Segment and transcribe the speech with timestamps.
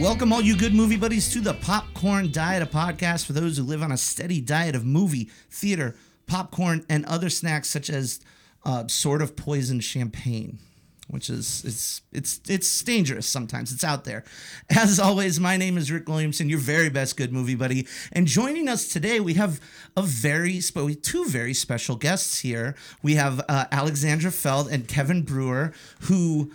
[0.00, 3.64] Welcome, all you good movie buddies, to the Popcorn Diet, a podcast for those who
[3.64, 5.96] live on a steady diet of movie, theater,
[6.28, 8.20] popcorn, and other snacks such as
[8.64, 10.60] uh, sort of poisoned champagne,
[11.08, 13.72] which is it's it's it's dangerous sometimes.
[13.72, 14.22] It's out there.
[14.70, 18.68] As always, my name is Rick Williamson, your very best good movie buddy, and joining
[18.68, 19.60] us today we have
[19.96, 22.76] a very two very special guests here.
[23.02, 26.52] We have uh, Alexandra Feld and Kevynn Brewer, who.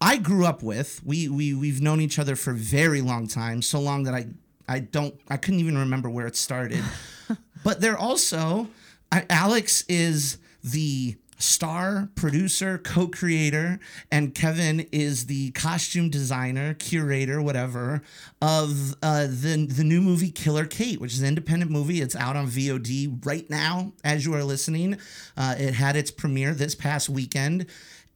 [0.00, 1.00] I grew up with.
[1.04, 4.26] We we we've known each other for a very long time, so long that I
[4.68, 6.82] I don't I couldn't even remember where it started.
[7.64, 8.68] but they're also
[9.10, 13.78] I- Alex is the star producer co-creator
[14.10, 18.00] and kevynn is the costume designer curator whatever
[18.40, 22.36] of uh, the, the new movie killer kate which is an independent movie it's out
[22.36, 24.96] on vod right now as you are listening
[25.36, 27.66] uh, it had its premiere this past weekend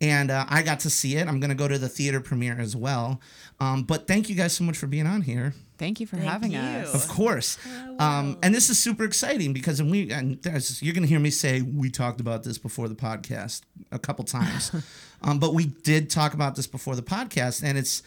[0.01, 1.27] and uh, I got to see it.
[1.27, 3.21] I'm going to go to the theater premiere as well.
[3.61, 5.55] Um, but thank you guys so much for being on here.
[5.79, 6.59] Thank you for having you.
[6.59, 6.95] us.
[6.95, 7.57] Of course.
[7.99, 11.21] Um, and this is super exciting because when we and there's, you're going to hear
[11.21, 14.73] me say we talked about this before the podcast a couple times,
[15.23, 18.03] um, but we did talk about this before the podcast, and it's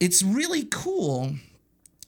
[0.00, 1.32] it's really cool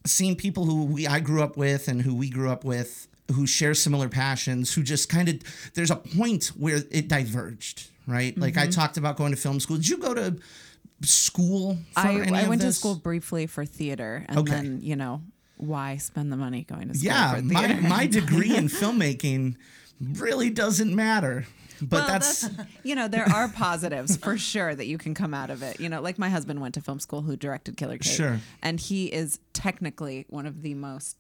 [0.05, 3.47] seeing people who we I grew up with and who we grew up with who
[3.47, 5.37] share similar passions who just kind of
[5.75, 8.63] there's a point where it diverged right like Mm-hmm.
[8.63, 10.37] i talked about going to film school did you go to
[11.03, 14.53] school for I, I went to school briefly for theater, and Okay.
[14.53, 15.23] then you know
[15.57, 19.57] why spend the money going to school yeah for my, my degree in filmmaking
[20.01, 21.47] really doesn't matter
[21.83, 25.33] but well, that's, that's, you know there are positives for sure that you can come
[25.33, 25.81] out of it.
[25.81, 28.41] You know, like my husband went to film school who directed Killer Kate, Sure.
[28.63, 31.17] and he is technically one of the most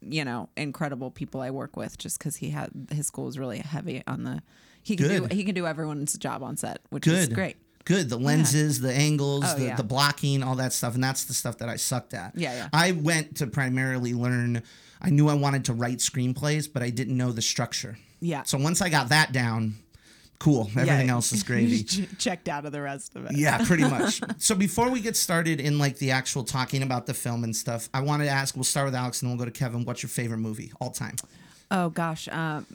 [0.00, 3.58] you know incredible people I work with, just because he had his school is really
[3.58, 4.42] heavy on the
[4.82, 5.28] he can Good.
[5.28, 7.56] do he can do everyone's job on set, which is great.
[7.84, 9.76] good the lenses the angles Oh, the, yeah.
[9.76, 12.68] the blocking all that stuff and that's the stuff that i sucked at Yeah, yeah.
[12.72, 14.62] i went to primarily learn
[15.00, 18.42] i knew i wanted to write screenplays but i didn't know the structure Yeah.
[18.44, 19.74] so once i got that down
[20.38, 21.12] cool everything Yeah.
[21.14, 21.82] else is gravy
[22.18, 23.32] Checked out of the rest of it.
[23.36, 27.14] yeah pretty much so before we get started in like the actual talking about the
[27.14, 29.50] film and stuff i wanted to ask we'll start with alex and then we'll go
[29.50, 31.16] to kevynn what's your favorite movie all time
[31.72, 32.66] Oh gosh, um,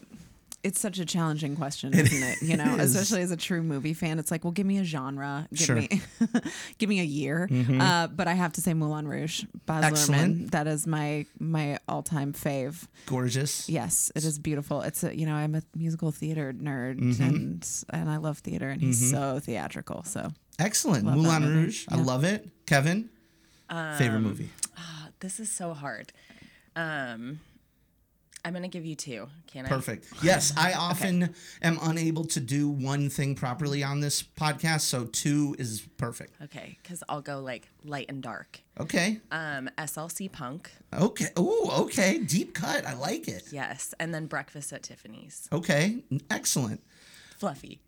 [0.65, 2.41] it's such a challenging question, isn't it?
[2.41, 2.95] You know, is.
[2.95, 5.75] especially as a true movie fan, it's like, well, give me a genre, give Sure.
[5.77, 6.25] Mm-hmm.
[6.35, 7.47] me, give me a year.
[7.79, 10.37] Uh, but I have to say, Moulin Rouge, Baz Excellent.
[10.47, 10.51] Luhrmann.
[10.51, 12.87] That is my my all time fave.
[13.05, 14.81] gorgeous Yes, it is beautiful.
[14.81, 17.23] It's a you know I'm a musical theater nerd Mm-hmm.
[17.23, 20.03] and and I love theater and he's so theatrical.
[20.03, 21.59] So excellent Love moulin movie.
[21.65, 23.09] rouge i love it kevynn
[23.69, 24.49] Um, favorite movie
[25.19, 26.13] This is so hard.
[26.77, 27.39] Um,
[28.45, 29.27] I'm gonna give you two.
[29.47, 29.69] Can I?
[29.69, 30.07] Perfect.
[30.21, 35.55] Yes, I often am unable to do one thing properly on this podcast, so two
[35.57, 36.35] is perfect.
[36.43, 38.61] Okay, because I'll go like light and dark.
[38.79, 39.19] Okay.
[39.31, 41.27] Um, SLC Punk, Okay.
[41.39, 42.19] Ooh, okay.
[42.19, 42.85] Deep cut.
[42.85, 43.43] I like it.
[43.51, 45.49] yes, and then Breakfast at Tiffany's.
[45.51, 46.03] Okay.
[46.29, 46.81] Excellent.
[47.39, 47.79] Fluffy.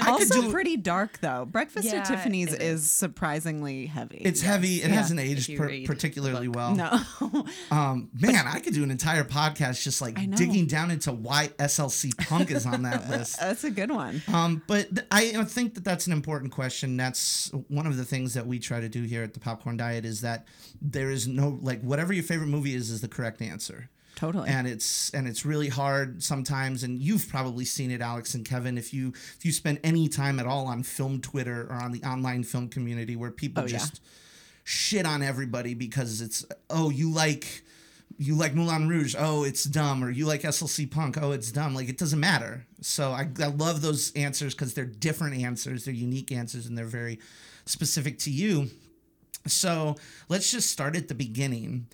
[0.00, 1.44] I also do pretty dark though.
[1.44, 4.18] Breakfast Yeah, at Tiffany's is surprisingly heavy.
[4.24, 4.76] it's heavy.
[4.82, 4.94] It Yeah.
[4.96, 6.74] hasn't aged per- particularly well.
[6.74, 7.00] no.
[7.70, 12.16] Um, man, I could do an entire podcast just like digging down into why SLC
[12.28, 13.38] Punk is on that list.
[13.40, 14.22] That's a good one.
[14.32, 16.96] Um, but th- I I think that that's an important question.
[16.96, 20.04] That's one of the things that we try to do here at the Popcorn Diet
[20.04, 20.46] is that
[20.80, 23.88] there is no like whatever your favorite movie is is the correct answer.
[24.16, 24.48] Totally.
[24.48, 26.82] And it's and it's really hard sometimes.
[26.84, 30.38] And you've probably seen it, Alex and Kevynn, if you if you spend any time
[30.38, 33.78] at all on film Twitter or on the online film community where people Oh, yeah.
[33.78, 34.00] just
[34.62, 37.62] shit on everybody because it's oh you like
[38.16, 41.74] you like Moulin Rouge oh it's dumb or you like SLC Punk oh it's dumb
[41.74, 45.92] like it doesn't matter so I, I love those answers because they're different answers they're
[45.92, 47.18] unique answers and they're very
[47.66, 48.70] specific to you
[49.46, 49.96] so
[50.28, 51.86] let's just start at the beginning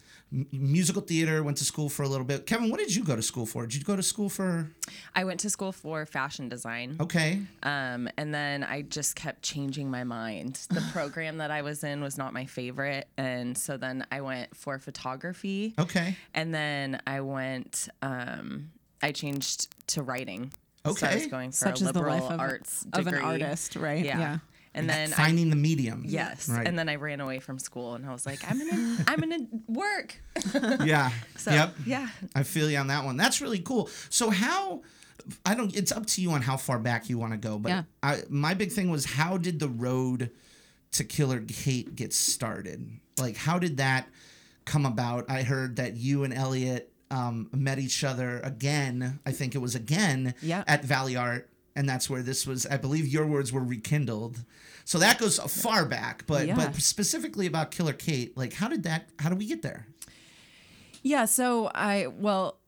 [0.52, 3.22] musical theater went to school for a little bit Kevynn what did you go to
[3.22, 4.70] school for did you go to school for
[5.14, 6.96] I went to school for fashion design.
[7.00, 10.60] okay Um, and then I just kept changing my mind.
[10.70, 13.08] The program that I was in was not my favorite.
[13.16, 15.74] And so then I went for photography.
[15.78, 18.70] okay And then I went, um,
[19.02, 20.52] I changed to writing.
[20.86, 20.94] Okay.
[21.00, 21.18] So I Okay.
[21.18, 24.04] was going for Such a is the liberal life of, arts of an artist, right?
[24.04, 24.38] Yeah.
[24.72, 26.48] And then I, finding the medium yes.
[26.48, 29.18] right And then I ran away from school and I was like, I'm gonna I'm
[29.20, 30.16] gonna work.
[30.84, 32.08] yeah So yep yeah.
[32.34, 33.16] I feel you on that one.
[33.16, 33.88] That's really cool.
[34.10, 34.82] So how
[35.44, 37.70] I don't it's up to you on how far back you want to go, but
[37.70, 37.82] Yeah.
[38.02, 40.30] I my big thing was how did the road
[40.92, 42.88] to Killer Kate get started?
[43.18, 44.08] Like how did that
[44.66, 45.28] come about?
[45.28, 49.18] I heard that you and Elliot um, met each other again.
[49.26, 50.62] I think it was again Yeah.
[50.68, 52.66] at Valley Art and that's where this was.
[52.66, 54.44] I believe your words were rekindled.
[54.84, 56.56] So that goes far back, but Yeah.
[56.56, 59.08] but specifically about Killer Kate, like how did that?
[59.18, 59.86] How did we get there?
[61.02, 62.58] Yeah, so I well,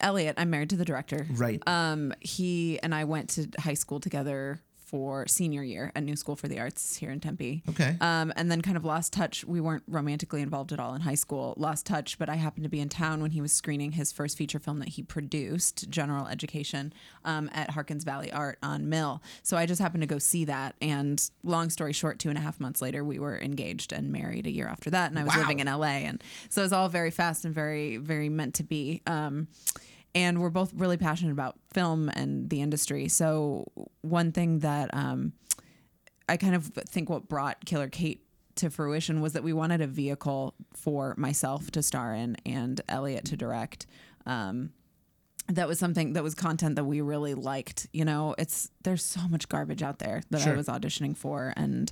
[0.00, 1.26] Elliot, I'm married to the director.
[1.30, 1.62] Right.
[1.66, 6.34] Um, he and I went to high school together for senior year at New School
[6.34, 7.62] for the Arts here in Tempe.
[7.68, 7.96] Okay.
[8.00, 9.44] Um, and then kind of lost touch.
[9.44, 11.54] We weren't romantically involved at all in high school.
[11.56, 14.36] Lost touch, but I happened to be in town when he was screening his first
[14.36, 16.92] feature film that he produced, General Education,
[17.24, 19.22] um, at Harkins Valley Art on Mill.
[19.44, 20.74] So I just happened to go see that.
[20.82, 24.46] And long story short, two and a half months later, we were engaged and married
[24.46, 25.10] a year after that.
[25.10, 25.42] And I was Wow.
[25.42, 26.02] living in LA.
[26.08, 29.02] And so it was all very fast and very, very meant to be.
[29.06, 29.46] Um,
[30.14, 33.08] and we're both really passionate about film and the industry.
[33.08, 33.66] So
[34.02, 35.32] one thing that um,
[36.28, 38.24] I kind of think what brought Killer Kate
[38.56, 43.24] to fruition was that we wanted a vehicle for myself to star in and Elliot
[43.26, 43.86] to direct.
[44.26, 44.72] Um,
[45.48, 47.88] that was something that was content that we really liked.
[47.92, 50.52] You know, it's there's so much garbage out there that Sure.
[50.52, 51.90] I was auditioning for and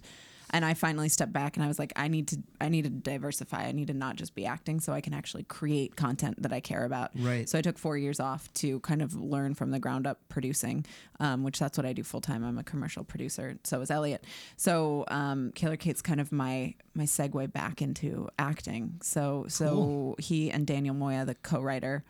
[0.51, 2.91] and I finally stepped back and I was like, I need to I need to
[2.91, 3.65] diversify.
[3.65, 6.61] I need to not just be acting so I can actually create content that I
[6.61, 7.11] care about.
[7.15, 7.49] Right.
[7.49, 10.85] So I took four years off to kind of learn from the ground up producing,
[11.21, 12.45] um, which that's what I do full time.
[12.45, 13.59] I'm a commercial producer.
[13.65, 14.25] So is Elliot.
[14.57, 18.99] So um, Killer Kate's kind of my my segue back into acting.
[19.03, 20.17] So so Cool.
[20.19, 22.05] he and Daniel Moya, the co-writer,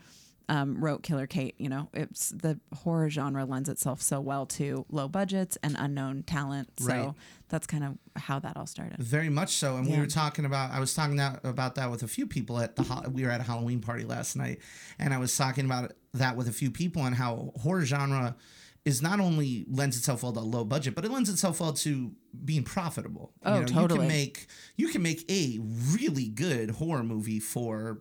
[0.49, 1.55] um, wrote Killer Kate.
[1.59, 6.23] You know, it's the horror genre lends itself so well to low budgets and unknown
[6.23, 6.71] talent.
[6.81, 7.13] So Right.
[7.49, 8.99] that's kind of how that all started.
[8.99, 10.71] Very much so, and we were talking about.
[10.71, 13.11] I was talking that, about that with a few people at the.
[13.13, 14.61] We were at a Halloween party last night,
[14.99, 18.37] and I was talking about that with a few people and how horror genre
[18.85, 22.13] is not only lends itself well to low budget, but it lends itself well to
[22.45, 23.35] being profitable.
[23.45, 23.99] Oh, You totally.
[24.01, 24.47] can make
[24.77, 28.01] you can make a really good horror movie for.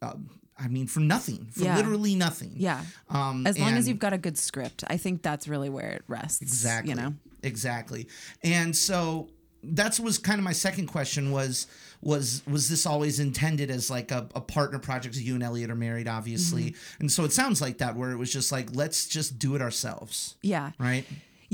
[0.00, 1.76] Um, I mean, for nothing, for Yeah.
[1.76, 2.52] literally nothing.
[2.56, 2.82] Yeah.
[3.08, 6.04] Um, As long as you've got a good script, I think that's really where it
[6.06, 6.42] rests.
[6.42, 6.90] Exactly.
[6.90, 7.14] You know.
[7.42, 8.06] Exactly.
[8.42, 9.28] And so
[9.62, 11.66] that's was kind of my second question was
[12.02, 15.16] was was this always intended as like a, a partner project?
[15.16, 17.00] You and Elliot are married, obviously, Mm-hmm.
[17.00, 19.62] and so it sounds like that where it was just like let's just do it
[19.62, 20.70] ourselves, Yeah.
[20.78, 21.04] right?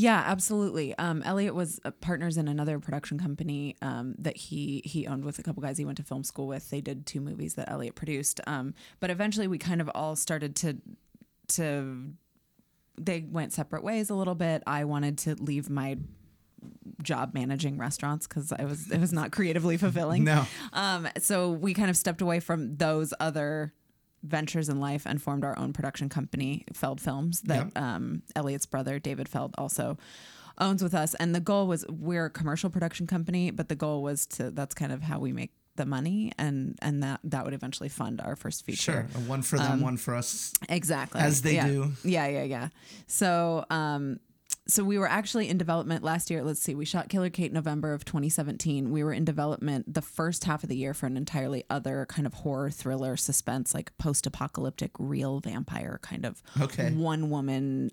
[0.00, 0.96] Yeah, absolutely.
[0.96, 5.38] Um, Elliot was uh, partners in another production company um, that he he owned with
[5.38, 6.70] a couple guys he went to film school with.
[6.70, 8.40] They did two movies that Elliot produced.
[8.46, 10.78] Um, but eventually, we kind of all started to
[11.48, 12.14] to
[12.98, 14.62] they went separate ways a little bit.
[14.66, 15.98] I wanted to leave my
[17.02, 20.24] job managing restaurants because I was it was not creatively fulfilling.
[20.24, 20.46] No.
[20.72, 23.74] Um, so we kind of stepped away from those other
[24.22, 28.98] ventures in life and formed our own production company, Feld Films, that um, Elliot's brother,
[28.98, 29.96] David Feld, also
[30.58, 31.14] owns with us.
[31.14, 34.74] And the goal was we're a commercial production company, but the goal was to that's
[34.74, 38.36] kind of how we make the money and and that that would eventually fund our
[38.36, 39.08] first feature.
[39.12, 40.52] Sure, one for them, one for us.
[40.68, 41.20] Exactly.
[41.20, 41.66] As they Yeah.
[41.68, 41.92] do.
[42.04, 42.68] Yeah, yeah, yeah.
[43.06, 44.20] So, um,
[44.66, 46.42] so we were actually in development last year.
[46.44, 48.90] Let's see, we shot Killer Kate November of 2017.
[48.90, 52.26] We were in development the first half of the year for an entirely other kind
[52.26, 56.92] of horror thriller suspense, like post-apocalyptic real vampire kind of Okay.
[56.92, 57.90] one woman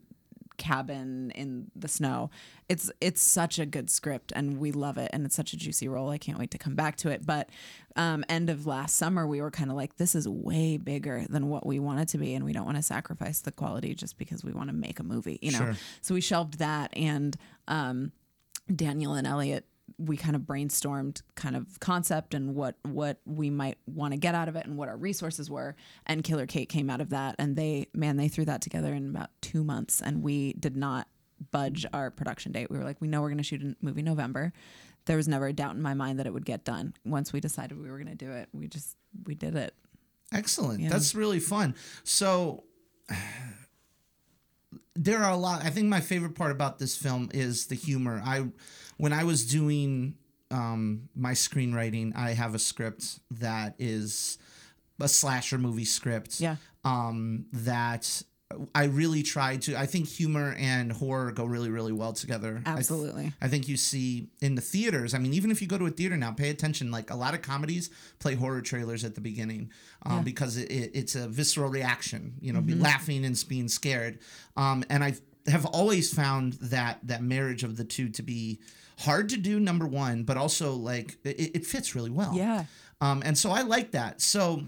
[0.57, 2.29] cabin in the snow.
[2.67, 5.87] It's it's such a good script and we love it and it's such a juicy
[5.87, 6.09] role.
[6.09, 7.25] I can't wait to come back to it.
[7.25, 7.49] But
[7.95, 11.49] um, end of last summer we were kind of like this is way bigger than
[11.49, 14.17] what we want it to be and we don't want to sacrifice the quality just
[14.17, 15.59] because we want to make a movie, you know.
[15.59, 15.75] Sure.
[16.01, 18.11] So we shelved that and um,
[18.73, 19.65] Daniel and Elliot
[19.97, 24.35] we kind of brainstormed kind of concept and what what we might want to get
[24.35, 25.75] out of it and what our resources were
[26.05, 29.09] and Killer Kate came out of that and they man they threw that together in
[29.09, 31.07] about 2 months and we did not
[31.51, 34.01] budge our production date we were like we know we're going to shoot a movie
[34.01, 34.53] November
[35.05, 37.39] there was never a doubt in my mind that it would get done once we
[37.39, 39.73] decided we were going to do it we just we did it
[40.33, 40.89] Excellent.
[40.89, 41.75] That's really fun.
[42.03, 42.63] So
[44.95, 45.63] there are a lot.
[45.63, 48.21] I think my favorite part about this film is the humor.
[48.23, 48.47] I
[48.97, 50.15] when I was doing
[50.51, 54.37] um, my screenwriting, I have a script that is
[54.99, 56.39] a slasher movie script.
[56.39, 56.57] Yeah.
[56.83, 58.23] Um, that
[58.73, 59.75] I really tried to.
[59.75, 62.61] I think humor and horror go really, really well together.
[62.65, 63.33] I th- Absolutely.
[63.41, 65.13] I think you see in the theaters.
[65.13, 66.89] I mean, even if you go to a theater now, pay attention.
[66.89, 67.89] Like a lot of comedies
[68.19, 69.71] play horror trailers at the beginning
[70.05, 72.35] um, because it, it, it's a visceral reaction.
[72.39, 74.19] You know, be laughing and being scared.
[74.55, 75.15] Um, and I
[75.47, 78.59] have always found that that marriage of the two to be
[78.97, 79.59] hard to do.
[79.59, 82.33] Number one, but also like it, it fits really well.
[82.35, 82.65] yeah
[83.01, 84.21] Um, and so I like that.
[84.21, 84.63] So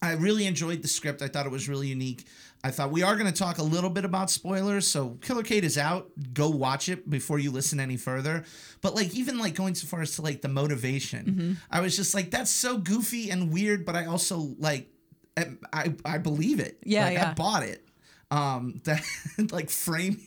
[0.00, 1.22] I really enjoyed the script.
[1.22, 2.26] I thought it was really unique.
[2.64, 4.86] I thought we are going to talk a little bit about spoilers.
[4.86, 6.10] So Killer Kate is out.
[6.32, 8.44] Go watch it before you listen any further.
[8.82, 11.52] But like even like going so far as to like the motivation, Mm-hmm.
[11.70, 13.84] I was just like that's so goofy and weird.
[13.84, 14.88] But I also like
[15.72, 16.78] I I, believe it.
[16.84, 17.84] Yeah, Like, I bought it.
[18.32, 19.02] Um, that
[19.52, 20.20] like frame,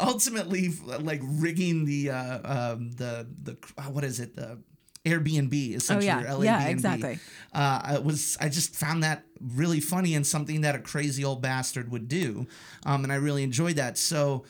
[0.00, 3.56] ultimately like rigging the uh, um, the the
[3.90, 4.58] what is it the
[5.04, 6.10] Airbnb essentially.
[6.10, 6.34] Oh, yeah.
[6.36, 7.18] or Yeah, exactly.
[7.52, 11.42] Uh, I was I just found that really funny and something that a crazy old
[11.42, 12.46] bastard would do,
[12.86, 13.98] um, and I really enjoyed that.
[13.98, 14.44] So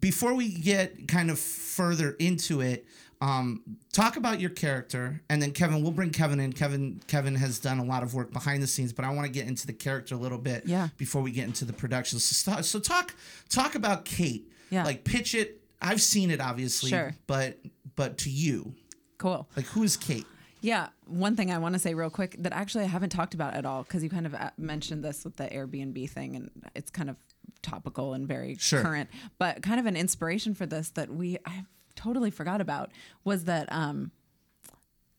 [0.00, 2.86] before we get kind of further into it.
[3.22, 3.62] Um,
[3.92, 5.80] talk about your character, and then Kevynn.
[5.82, 6.52] We'll bring Kevynn in.
[6.52, 7.04] Kevynn.
[7.06, 9.46] Kevynn has done a lot of work behind the scenes, but I want to get
[9.46, 10.88] into the character a little bit Yeah.
[10.98, 12.18] before we get into the production.
[12.18, 13.14] So, so talk
[13.48, 14.50] talk about Kate.
[14.70, 14.84] Yeah.
[14.84, 15.62] Like pitch it.
[15.80, 17.14] I've seen it obviously, Sure.
[17.28, 17.58] but
[17.94, 18.74] but to you,
[19.18, 19.48] Cool.
[19.56, 20.26] like who is Kate?
[20.60, 23.54] Yeah, one thing I want to say real quick that actually I haven't talked about
[23.54, 26.90] at all because you kind of uh, mentioned this with the Airbnb thing, and it's
[26.90, 27.16] kind of
[27.62, 28.82] topical and very Sure.
[28.82, 29.10] current.
[29.38, 31.64] But kind of an inspiration for this that we I
[31.94, 32.90] totally forgot about
[33.24, 34.10] was that um,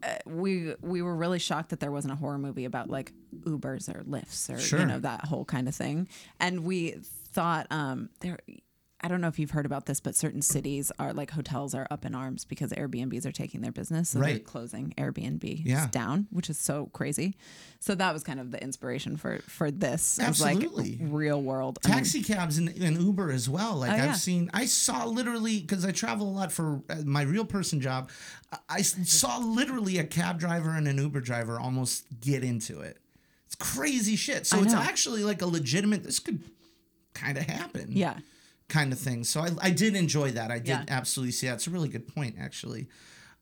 [0.04, 3.12] uh, we we were really shocked that there wasn't a horror movie about like
[3.42, 4.80] Ubers or Lyfts or Sure.
[4.80, 6.08] you know that whole kind of thing,
[6.40, 6.92] and we
[7.32, 8.40] thought um, there.
[9.04, 11.86] I don't know if you've heard about this, but certain cities are like hotels are
[11.92, 14.12] up in arms because Airbnbs are taking their business.
[14.12, 14.46] So they're Right.
[14.46, 15.88] closing Airbnb Yeah.
[15.92, 17.36] down, which is so crazy.
[17.82, 20.20] So that was kind of the inspiration for for this.
[20.20, 20.98] Absolutely.
[21.02, 21.80] like real world.
[21.84, 23.76] I mean, taxi cabs and, and Uber as well.
[23.76, 24.14] Like Oh, I've yeah.
[24.14, 28.10] seen, I saw literally because I travel a lot for uh, my real person job.
[28.70, 33.00] I saw literally a cab driver and an Uber driver almost get into it.
[33.48, 34.48] It's crazy shit.
[34.48, 36.04] So it's actually like a legitimate.
[36.04, 36.42] This could
[37.14, 37.90] kind of happen.
[37.92, 38.20] yeah.
[38.74, 39.24] Kind of thing.
[39.24, 40.50] So I, I did enjoy that.
[40.50, 40.86] I did Yeah.
[40.88, 41.54] absolutely see that.
[41.56, 42.88] It's a really good point, actually.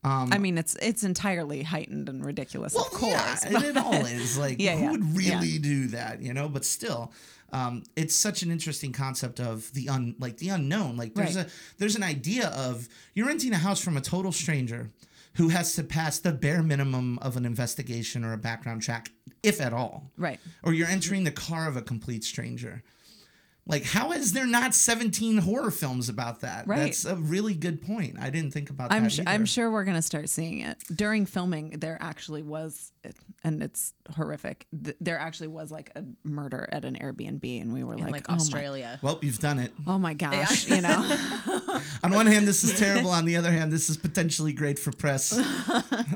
[0.04, 3.14] I mean, it's it's entirely heightened and ridiculous, of course.
[3.14, 6.50] yeah, and it all is like Yeah, who yeah, would really do that, you know?
[6.50, 7.14] But still,
[7.54, 10.98] um, it's such an interesting concept of the un like the unknown.
[10.98, 11.46] Like there's Right.
[11.46, 14.90] a there's an idea of you're renting a house from a total stranger
[15.36, 19.12] who has to pass the bare minimum of an investigation or a background check,
[19.44, 20.12] if at all.
[20.18, 20.40] Right.
[20.64, 22.84] Or you're entering the car of a complete stranger.
[23.68, 26.68] Like, how is there not 17 horror films about that?
[26.68, 26.78] Right.
[26.80, 28.18] That's a really good point.
[28.20, 29.12] I didn't think about I'm that.
[29.12, 29.30] su- either.
[29.32, 31.70] I'm sure we're gonna start seeing it during filming.
[31.80, 32.92] There actually was,
[33.44, 34.66] and it's horrific.
[34.84, 38.12] th- There actually was like a murder at an Airbnb, and we were in like,
[38.12, 38.98] like oh Australia.
[39.04, 39.72] Well, you've done it.
[39.86, 41.18] Oh my gosh, you know.
[42.04, 43.12] On one hand, this is terrible.
[43.12, 45.40] On the other hand, this is potentially great for press.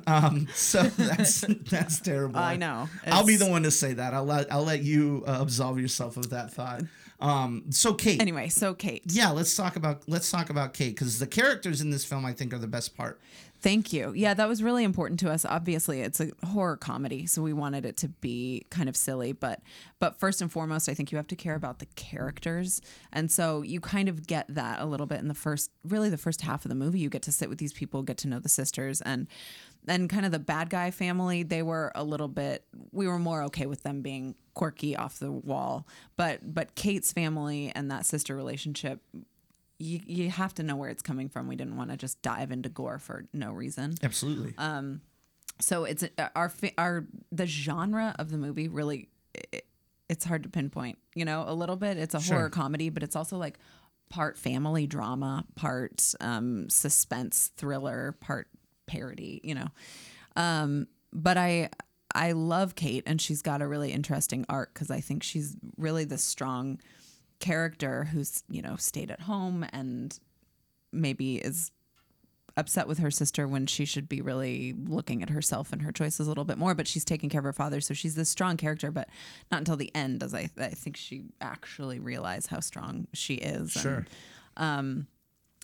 [0.08, 2.38] Um, so that's that's terrible.
[2.40, 2.88] I know.
[3.08, 4.14] I'll be the one to say that.
[4.14, 6.82] I'll let I'll let you uh, absolve yourself of that thought.
[7.20, 9.04] Um, so Kate, anyway, so Kate.
[9.08, 12.34] yeah, let's talk about let's talk about Kate because the characters in this film I
[12.34, 13.20] think are the best part.
[13.62, 14.14] Thank you.
[14.16, 15.44] Yeah, that was really important to us.
[15.44, 19.62] Obviously, it's a horror comedy, so we wanted it to be kind of silly, but
[20.00, 22.82] but first and foremost, I think you have to care about the characters.
[23.12, 26.18] And so you kind of get that a little bit in the first really the
[26.18, 27.00] first half of the movie.
[27.00, 29.28] You get to sit with these people, get to know the sisters and
[29.88, 33.44] and kind of the bad guy family, they were a little bit we were more
[33.44, 35.86] okay with them being quirky off the wall.
[36.18, 39.02] But but Kate's family and that sister relationship
[39.78, 41.48] you, you have to know where it's coming from.
[41.50, 43.94] We didn't want to just dive into gore for no reason.
[44.02, 44.54] Absolutely.
[44.58, 45.02] Um,
[45.60, 49.66] So it's uh, our our the genre of the movie really it,
[50.10, 50.98] it's hard to pinpoint.
[51.14, 52.38] You know, a little bit it's a Sure.
[52.38, 53.60] horror comedy, but it's also like
[54.10, 58.48] part family drama, part um, suspense thriller, part
[58.88, 59.42] parody.
[59.44, 59.68] You know,
[60.38, 61.70] um, but I
[62.16, 66.06] I love Kate and she's got a really interesting arc because I think she's really
[66.06, 66.80] the strong
[67.40, 70.18] character who's you know stayed at home and
[70.94, 71.72] maybe is
[72.58, 76.26] upset with her sister when she should be really looking at herself and her choices
[76.26, 78.56] a little bit more but she's taking care of her father so she's this strong
[78.56, 79.10] character but
[79.52, 83.72] not until the end does i, I think she actually realize how strong she is
[83.74, 84.06] Sure.
[84.56, 85.06] and,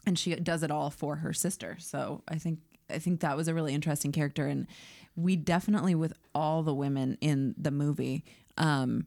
[0.06, 3.48] and she does it all for her sister so i think i think that was
[3.48, 4.68] a really interesting character and
[5.16, 8.24] we definitely with all the women in the movie
[8.58, 9.06] um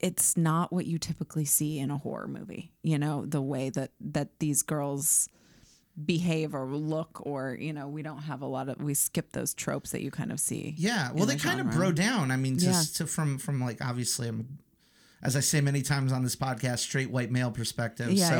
[0.00, 3.90] it's not what you typically see in a horror movie you know the way that
[4.00, 5.28] that these girls
[6.04, 9.54] behave or look or you know we don't have a lot of we skip those
[9.54, 12.32] tropes that you kind of see Yeah, well, they the kind of bro down.
[12.32, 12.72] I mean, Yeah.
[12.72, 14.58] just to, from from like obviously, I'm,
[15.24, 18.10] as I say many times on this podcast, straight white male perspective.
[18.12, 18.36] Yeah, so,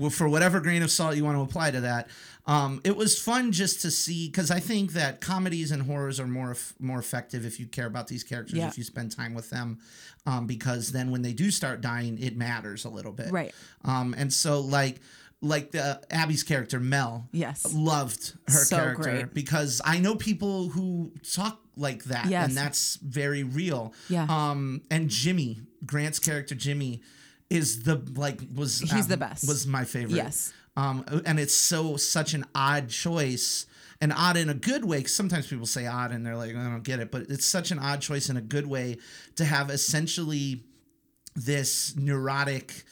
[0.00, 0.08] yeah.
[0.10, 2.08] for- whatever grain of salt you want to apply to that,
[2.46, 6.26] um, it was fun just to see because I think that comedies and horrors are
[6.26, 8.68] more more effective if you care about these characters, Yeah.
[8.68, 9.78] if you spend time with them,
[10.26, 13.30] um, because then when they do start dying, it matters a little bit.
[13.30, 13.54] Right.
[13.84, 15.00] Um, and so like
[15.40, 17.28] like the Abby's character Mel.
[17.32, 17.72] Yes.
[17.72, 19.34] Loved her So character great.
[19.34, 22.48] because I know people who talk like that Yes.
[22.48, 23.94] and that's very real.
[24.08, 24.26] Yeah.
[24.28, 27.02] Um and Jimmy, Grant's character Jimmy
[27.50, 29.48] is the like was He's the um, best.
[29.48, 30.16] Was my favorite.
[30.16, 30.52] Yes.
[30.76, 33.66] Um and it's so such an odd choice.
[34.00, 35.02] And odd in a good way.
[35.02, 37.10] 'cause sometimes people say odd and they're like, I don't get it.
[37.10, 38.98] But it's such an odd choice in a good way
[39.36, 40.62] to have essentially
[41.34, 42.84] this neurotic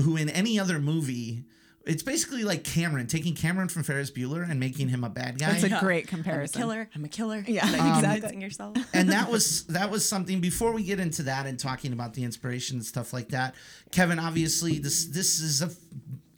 [0.00, 1.44] who in any other movie.
[1.86, 5.52] It's basically like Cameron taking Cameron from Ferris Bueller and making him a bad guy.
[5.52, 6.60] That's a great I'm a comparison.
[6.60, 6.90] killer.
[6.94, 7.44] I'm a killer.
[7.46, 7.74] Yeah, Like,
[8.04, 8.40] exactly.
[8.40, 8.76] yourself.
[8.92, 12.24] and that was that was something before we get into that and talking about the
[12.24, 13.54] inspiration and stuff like that
[13.90, 15.70] kevynn obviously this this is a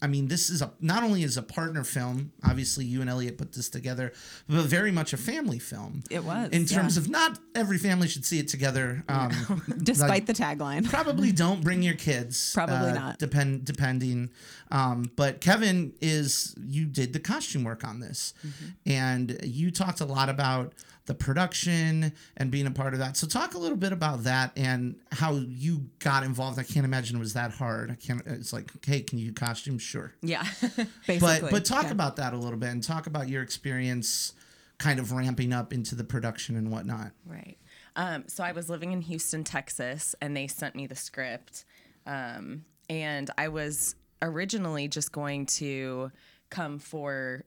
[0.03, 3.37] i mean this is a not only is a partner film obviously you and elliot
[3.39, 4.13] put this together
[4.49, 7.03] but very much a family film It was, in terms yeah.
[7.03, 9.31] of not every family should see it together um
[9.83, 10.89] Despite like- the tagline.
[10.91, 12.53] probably don't bring your kids.
[12.55, 13.19] Probably uh, not.
[13.19, 14.31] Depend depending.
[14.71, 18.91] Um, but Kevynn is you did the costume work on this, Mm-hmm.
[18.91, 20.73] and you talked a lot about
[21.09, 23.17] the production and being a part of that.
[23.17, 26.59] So talk a little bit about that and how you got involved.
[26.59, 27.91] I can't imagine it was that hard.
[27.91, 28.23] I can't.
[28.27, 29.83] It's like, hey, can you do costumes?
[29.83, 30.13] Sure.
[30.23, 30.45] Yeah.
[31.07, 31.19] Basically.
[31.41, 31.91] But but talk Yeah.
[31.93, 34.35] about that a little bit and talk about your experience,
[34.79, 37.11] kind of ramping up into the production and whatnot.
[37.27, 37.57] Right.
[37.97, 41.65] Um, so I was living in Houston, Texas, and they sent me the script.
[42.07, 46.13] Um, and I was originally just going to
[46.51, 47.45] come for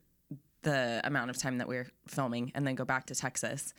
[0.63, 3.73] the amount of time that we were filming and then go back to Texas.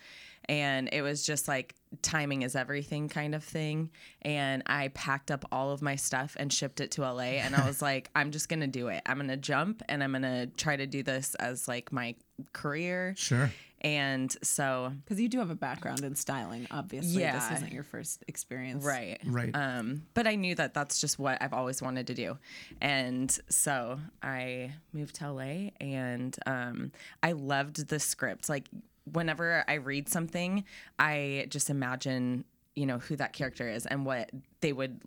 [0.49, 3.91] And it was just like timing is everything kind of thing.
[4.23, 7.39] And I packed up all of my stuff and shipped it to LA.
[7.39, 9.03] And I was like, I'm just going to do it.
[9.07, 12.17] I'm going to jump and I'm going to try to do this as like my
[12.53, 13.15] career.
[13.17, 13.53] Sure.
[13.83, 17.21] And so Because you do have a background in styling, obviously.
[17.21, 17.57] yeah, This Yeah.
[17.57, 18.85] isn't your first experience.
[18.85, 19.21] Right.
[19.27, 19.51] Right.
[19.55, 22.39] Um, but I knew that that's just what I've always wanted to do.
[22.81, 28.49] And so I moved to LA and um, I loved the script.
[28.49, 28.69] Like,
[29.12, 30.62] whenever I read something,
[30.99, 35.00] I just imagine, you know, who that character is and what they would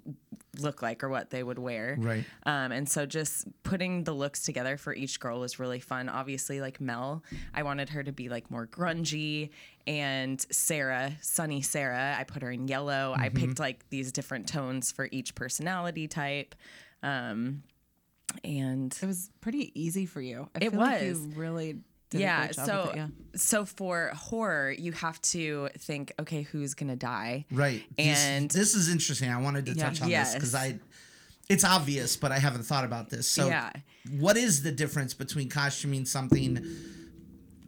[0.60, 1.96] look like or what they would wear.
[2.00, 2.24] Right.
[2.46, 6.08] Um, and so just putting the looks together for each girl was really fun.
[6.08, 9.50] Obviously, like Mel, I wanted her to be like more grungy.
[9.88, 13.16] And Sarah, Sunny Sarah, I put her in yellow.
[13.18, 16.56] I picked like these different tones for each personality type.
[17.04, 17.64] Um,
[18.44, 20.50] and It was pretty easy for you.
[20.56, 21.20] I It feel like was.
[21.26, 23.08] you really did a yeah, great job so with it, yeah.
[23.36, 27.46] so for horror, you have to think, okay, who's gonna die?
[27.52, 27.84] Right.
[27.98, 29.30] And- this, is interesting.
[29.32, 29.84] I wanted to Yeah.
[29.90, 30.80] touch on this because I,
[31.50, 33.28] it's obvious, but I haven't thought about this.
[33.28, 33.72] So, Yeah.
[34.18, 36.64] what is the difference between costuming something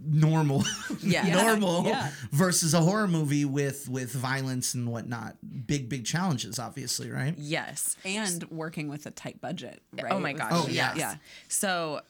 [0.10, 0.64] normal,
[1.02, 1.28] Yeah.
[1.44, 2.12] normal, Yeah.
[2.32, 5.36] versus a horror movie with with violence and whatnot?
[5.68, 7.36] Big, big challenges, obviously, right?
[7.38, 7.96] Yes.
[8.06, 9.82] And working with a tight budget.
[10.02, 10.12] Right?
[10.12, 10.52] Oh my gosh.
[10.54, 10.96] Oh, yes.
[10.96, 10.96] yeah.
[10.96, 11.16] Yeah.
[11.50, 12.02] So,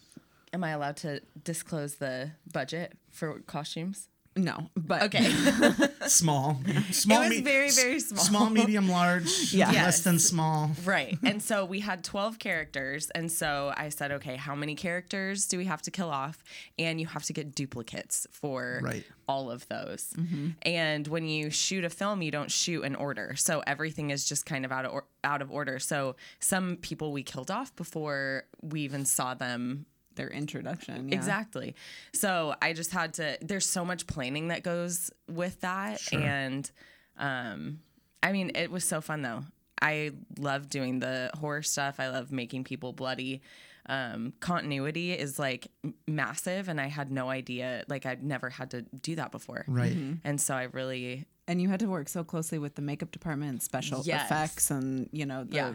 [0.54, 4.10] am I allowed to disclose the budget for costumes?
[4.36, 5.32] No, but Okay.
[6.08, 8.24] Small, small, It was very, very small.
[8.24, 9.72] small, medium, large, Yeah.
[9.84, 10.70] less than small.
[10.86, 11.18] right.
[11.24, 13.10] And so we had 12 characters.
[13.16, 16.44] And so I said, okay, how many characters do we have to kill off?
[16.78, 19.04] And you have to get duplicates for Right.
[19.28, 20.14] all of those.
[20.16, 20.50] Mm-hmm.
[20.62, 23.34] And when you shoot a film, you don't shoot in order.
[23.36, 25.80] So everything is just kind of out of, or- out of order.
[25.80, 31.08] So some people we killed off before we even saw them their introduction.
[31.10, 31.16] Yeah.
[31.16, 31.76] Exactly.
[32.14, 33.38] So I just had to.
[33.42, 36.70] There's so much planning that goes with that, and
[37.18, 37.80] um,
[38.22, 39.44] I mean, it was so fun though.
[39.82, 42.00] I love doing the horror stuff.
[42.00, 43.42] I love making people bloody.
[43.90, 45.68] Um, continuity is like
[46.08, 47.84] massive, and I had no idea.
[47.88, 49.64] Like I'd never had to do that before.
[49.68, 49.96] Right.
[50.26, 53.64] And so I really, And you had to work so closely with the makeup department,
[53.64, 54.26] special Yes.
[54.26, 55.74] effects, and you know the Yeah.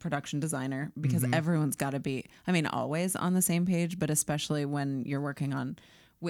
[0.00, 1.34] Production designer because Mm-hmm.
[1.34, 2.26] everyone's got to be.
[2.46, 5.76] I mean, always on the same page, but especially when you're working on.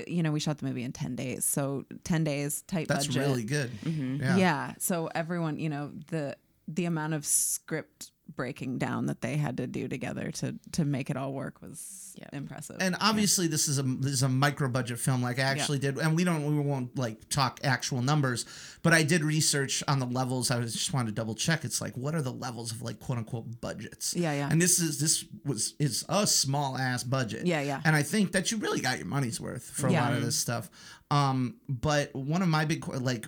[0.08, 3.22] You know, we shot the movie in ten days, so ten days, tight That's budget.
[3.22, 3.70] really good.
[3.84, 4.36] Yeah.
[4.36, 4.72] yeah.
[4.78, 9.66] So everyone, you know, the the amount of script breaking down that they had to
[9.66, 12.28] do together to to make it all work was Yeah.
[12.32, 12.76] impressive.
[12.80, 15.98] And obviously, this is a this is a micro budget film, like I actually did,
[15.98, 18.46] and we don't we won't like talk actual numbers,
[18.82, 20.50] but I did research on the levels.
[20.50, 21.64] I was just wanted to double check.
[21.64, 24.14] It's like what are the levels of like quote unquote budgets?
[24.14, 24.48] Yeah, yeah.
[24.50, 27.46] And this is this was is a small ass budget.
[27.46, 27.80] Yeah, yeah.
[27.84, 30.04] And I think that you really got your money's worth for a Yeah.
[30.04, 30.70] lot of this stuff.
[31.10, 33.26] Um, but one of my big like.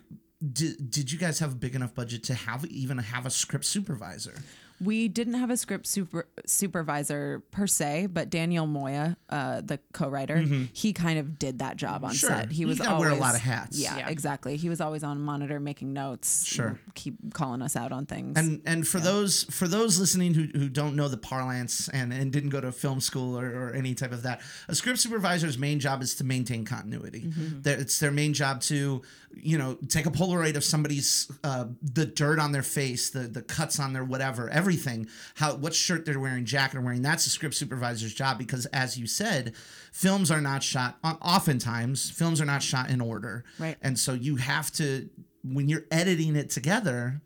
[0.53, 3.65] Did, did you guys have a big enough budget to have even have a script
[3.65, 4.35] supervisor?
[4.81, 10.39] We didn't have a script super, supervisor per se, but Daniel Moya, uh, the co-writer,
[10.73, 12.17] he kind of did that job on Mm-hmm.
[12.17, 12.31] Sure.
[12.31, 12.53] set.
[12.53, 13.79] He was always wear a lot of hats.
[13.79, 14.09] Yeah, Yeah.
[14.09, 14.57] exactly.
[14.57, 16.45] He was always on monitor making notes.
[16.47, 16.79] Sure.
[16.95, 18.39] keep calling us out on things.
[18.39, 22.33] And and for those for those listening who, who don't know the parlance and, and
[22.33, 25.79] didn't go to film school or, or any type of that, a script supervisor's main
[25.81, 27.31] job is to maintain continuity.
[27.63, 29.03] Their- It's their main job to
[29.35, 33.43] you know take a Polaroid of somebody's uh, the dirt on their face, the the
[33.43, 37.03] cuts on their whatever, everything, how what shirt they're wearing, jacket they're wearing.
[37.03, 39.55] That's a script supervisor's job because as you said,
[39.93, 40.99] films are not shot.
[41.05, 43.77] Oftentimes, films are not shot in order, Right.
[43.81, 45.09] And so you have to
[45.45, 47.21] when you're editing it together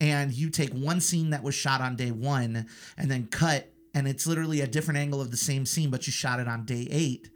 [0.00, 2.66] and you take one scene that was shot on day one
[2.98, 6.12] and then cut, and it's literally a different angle of the same scene, but you
[6.12, 7.30] shot it on day eight.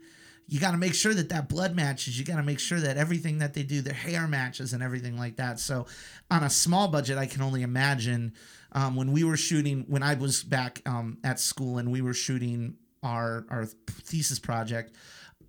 [0.49, 2.17] You got to make sure that that blood matches.
[2.17, 5.17] You got to make sure that everything that they do, their hair matches and everything
[5.17, 5.59] like that.
[5.59, 5.87] So,
[6.31, 8.33] on a small budget, I can only imagine
[8.71, 12.13] um, when we were shooting, when I was back um, at school and we were
[12.13, 14.95] shooting our our thesis project.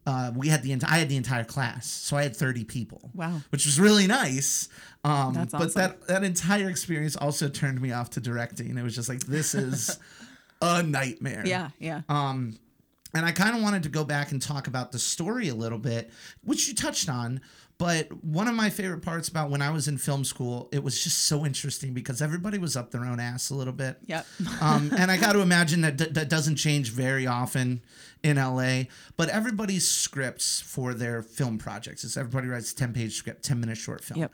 [0.06, 3.10] Uh, we had the ent- I had the entire class, so I had thirty people.
[3.14, 3.40] Wow.
[3.50, 4.68] which was really nice.
[5.04, 8.76] Um, That's but that that entire experience also turned me off to directing.
[8.78, 9.98] It was just like this is
[10.62, 11.42] a nightmare.
[11.44, 12.02] Yeah, yeah.
[12.08, 12.58] Um,
[13.14, 15.78] and I kind of wanted to go back and talk about the story a little
[15.78, 16.10] bit,
[16.42, 17.40] which you touched on.
[17.78, 21.02] But one of my favorite parts about when I was in film school, it was
[21.02, 23.98] just so interesting because everybody was up their own ass a little bit.
[24.06, 24.26] Yep.
[24.60, 27.80] Um, and I got to imagine that d- that doesn't change very often
[28.24, 28.84] in LA.
[29.16, 33.60] But everybody's scripts for their film projects is everybody writes a 10 page script, 10
[33.60, 34.20] minute short film.
[34.20, 34.32] Yep.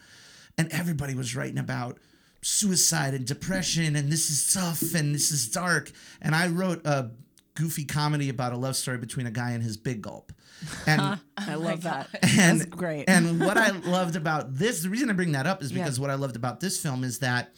[0.57, 1.99] And everybody was writing about
[2.41, 5.91] suicide and depression and this is tough and this is dark.
[6.23, 7.11] And I wrote a
[7.55, 10.33] goofy comedy about a love story between a guy and his big gulp.
[10.87, 12.09] And I love that.
[12.23, 13.05] and That's great.
[13.09, 16.11] And what I loved about this, the reason I bring that up is because what
[16.11, 17.53] I loved about this film is that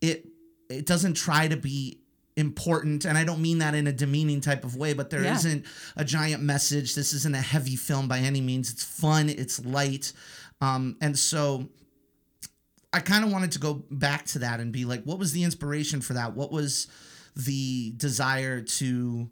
[0.00, 0.26] it
[0.70, 2.00] it doesn't try to be
[2.36, 5.34] important and I don't mean that in a demeaning type of way, but there Yeah.
[5.34, 5.44] not
[5.96, 6.94] a giant message.
[6.94, 8.70] This isn't a heavy film by any means.
[8.70, 10.12] It's fun, it's light.
[10.62, 11.68] Um, and so
[12.92, 15.42] I kind of wanted to go back to that and be like, what was the
[15.44, 16.34] inspiration for that?
[16.34, 16.86] What was
[17.36, 19.30] the desire to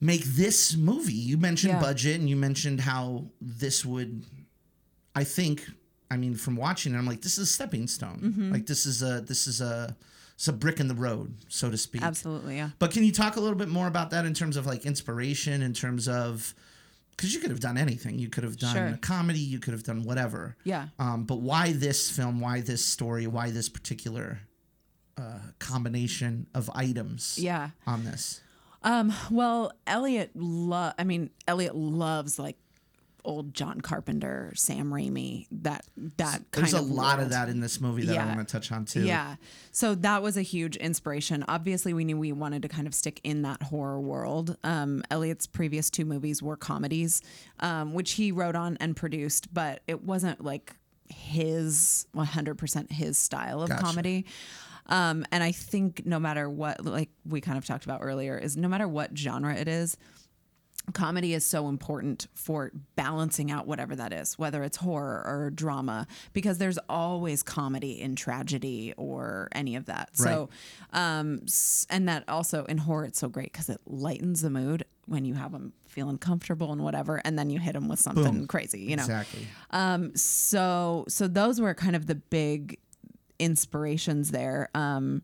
[0.00, 1.12] make this movie?
[1.12, 1.80] You mentioned Yeah.
[1.80, 4.24] budget and you mentioned how this would,
[5.14, 5.68] I think,
[6.10, 8.20] I mean, from watching it, I'm like, this is a stepping stone.
[8.22, 8.52] Mm-hmm.
[8.52, 9.96] Like this is a this is a
[10.34, 12.02] it's a brick in the road, so to speak.
[12.02, 12.70] Absolutely, yeah.
[12.78, 15.62] But can you talk a little bit more about that in terms of like inspiration,
[15.62, 16.54] in terms of
[17.16, 18.18] because you could have done anything.
[18.18, 18.86] You could have done Sure.
[18.88, 19.38] a comedy.
[19.38, 20.56] You could have done whatever.
[20.64, 20.88] Yeah.
[20.98, 22.40] Um, but why this film?
[22.40, 23.28] Why this story?
[23.28, 24.40] Why this particular
[25.16, 27.38] uh, combination of items?
[27.38, 27.70] Yeah.
[27.86, 28.40] On this.
[28.84, 32.56] Um, well, Elliot lo- I mean, Elliot loves like
[33.26, 35.86] old John Carpenter, Sam Raimi, that
[36.18, 38.34] that kind of There's a lot of that in this movie that I Yeah.
[38.36, 39.00] want to touch on too.
[39.04, 39.36] Yeah.
[39.72, 41.42] So that was a huge inspiration.
[41.48, 44.58] Obviously, we knew we wanted to kind of stick in that horror world.
[44.62, 47.22] Um, Elliot's previous two movies were comedies,
[47.60, 50.76] um, which he wrote on and produced, but it wasn't like
[51.08, 53.82] his 100% his style of Gotcha.
[53.82, 54.26] comedy.
[54.86, 58.56] Um, and I think no matter what, like we kind of talked about earlier, is
[58.56, 59.96] no matter what genre it is,
[60.92, 66.06] comedy is so important for balancing out whatever that is, whether it's horror or drama,
[66.32, 70.16] because there's always comedy in tragedy or any of that.
[70.16, 70.50] So,
[70.92, 71.46] um,
[71.88, 75.34] and that also in horror, it's so great because it lightens the mood when you
[75.34, 78.46] have them feeling comfortable and whatever, and then you hit them with something Boom.
[78.46, 79.02] crazy, you know?
[79.02, 79.46] Exactly.
[80.14, 82.78] so so those were kind of the big
[83.38, 85.22] inspirations there um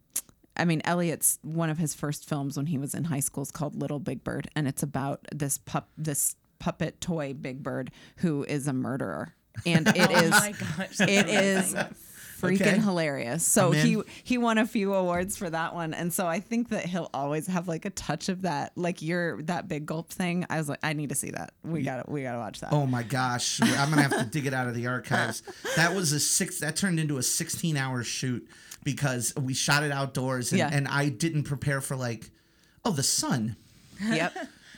[0.56, 3.50] I mean, Elliot's one of his first films when he was in high school is
[3.50, 8.44] called Little Big Bird, and it's about this pup, this puppet toy Big Bird who
[8.44, 11.00] is a murderer, and it Oh is, my gosh.
[11.00, 11.74] it is
[12.40, 12.78] freaking Okay.
[12.78, 13.46] hilarious.
[13.46, 16.86] So he he won a few awards for that one, and so I think that
[16.86, 20.46] he'll always have like a touch of that, like your that big gulp thing.
[20.50, 21.52] I was like, I need to see that.
[21.64, 22.72] We got to we got to watch that.
[22.72, 25.42] Oh my gosh, I'm gonna have to dig it out of the archives.
[25.76, 26.60] That was a six.
[26.60, 28.46] That turned into a 16 hour shoot
[28.82, 30.70] because we shot it outdoors, and, Yeah.
[30.72, 32.30] and I didn't prepare for like,
[32.84, 33.56] oh, the sun.
[34.02, 34.34] Yep,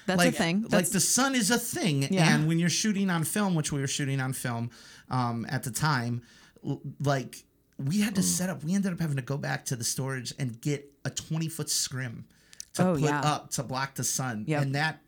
[0.07, 0.67] that's like, a thing.
[0.71, 2.35] like the sun is a thing, Yeah.
[2.35, 4.71] and when you're shooting on film, which we were shooting on film
[5.11, 6.23] um, at the time,
[6.67, 7.45] l- like
[7.79, 8.25] we had to mm.
[8.25, 8.63] set up.
[8.65, 11.71] We ended up having to go back to the storage and get a 20 foot
[11.71, 12.25] scrim
[12.75, 13.21] to Oh, put yeah.
[13.21, 14.63] up to block the sun, Yep.
[14.63, 15.01] and that.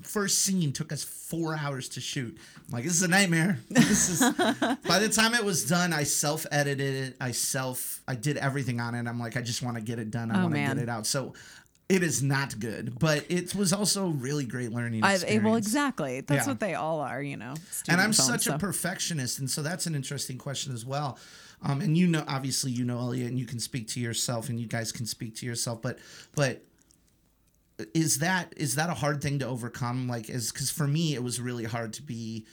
[0.00, 2.38] First scene took us four hours to shoot.
[2.66, 3.58] I'm like, this is a nightmare.
[3.68, 4.20] This is.
[4.88, 7.16] by the time it was done, I self edited it.
[7.20, 8.00] I self.
[8.08, 9.06] I did everything on it.
[9.06, 10.30] I'm like, I just want to get it done.
[10.30, 11.06] I Oh, want to get it out.
[11.06, 11.34] So,
[11.90, 15.44] it is not good, but it was also really great learning I, eh, experience.
[15.44, 16.20] well, exactly.
[16.22, 16.52] That's Yeah.
[16.52, 17.52] what they all are, you know.
[17.86, 21.18] and I'm films, such a perfectionist, and so that's an interesting question as well.
[21.62, 24.58] Um, and you know, obviously, you know Elliot, and you can speak to yourself, and
[24.60, 25.80] you guys can speak to yourself.
[25.82, 25.98] But,
[26.34, 26.64] but
[27.94, 30.08] is that is that a hard thing to overcome?
[30.08, 32.46] Like, is because for me, it was really hard to be.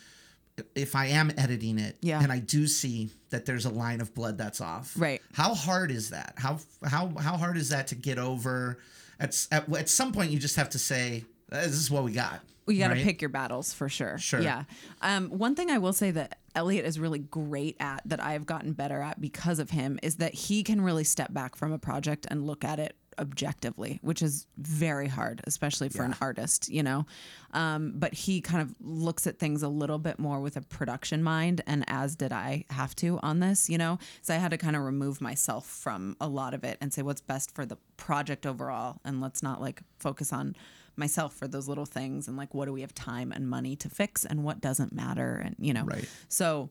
[0.76, 2.22] If I am editing it, Yeah.
[2.22, 5.22] and I do see that there's a line of blood that's off, Right.
[5.32, 6.34] How hard is that?
[6.38, 8.78] How how how hard is that to get over?
[9.22, 12.42] At at, at some point, you just have to say, "This is what we got."
[12.68, 13.04] you got to right?
[13.04, 14.20] pick your battles for sure.
[14.20, 14.40] Sure.
[14.42, 14.66] Yeah.
[15.02, 18.74] Um, one thing I will say that Elliot is really great at that I've gotten
[18.74, 22.26] better at because of him is that he can really step back from a project
[22.30, 27.06] and look at it objectively, which is very hard, especially for an artist, you know.
[27.54, 31.22] Um, but he kind of looks at things a little bit more with a production
[31.22, 34.00] mind, and as did I have to on this, you know.
[34.22, 37.02] So I had to kind of remove myself from a lot of it and say
[37.02, 40.56] what's best for the project overall, and let's not like focus on
[41.00, 43.90] myself for those little things and like what do we have time and money to
[43.90, 46.08] fix and what doesn't matter and you know Right.
[46.28, 46.70] so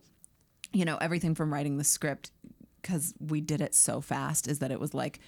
[0.73, 2.31] you know everything from writing the script
[2.83, 5.19] because we did it so fast is that it was like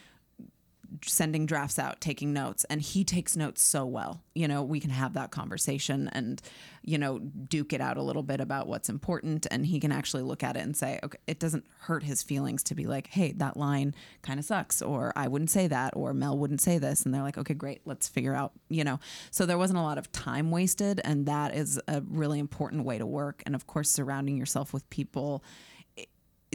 [1.05, 4.23] sending drafts out taking notes and he takes notes so well.
[4.35, 6.41] You know we can have that conversation and
[6.83, 10.23] you know duke it out a little bit about what's important and he can actually
[10.23, 13.33] look at it and say okay it doesn't hurt his feelings to be like hey
[13.33, 17.05] that line kind of sucks or i wouldn't say that or mel wouldn't say this
[17.05, 18.99] and they're like okay great let's figure out you know?
[19.31, 22.97] So there wasn't a lot of time wasted and that is a really important way
[22.97, 25.45] to work and of course surrounding yourself with people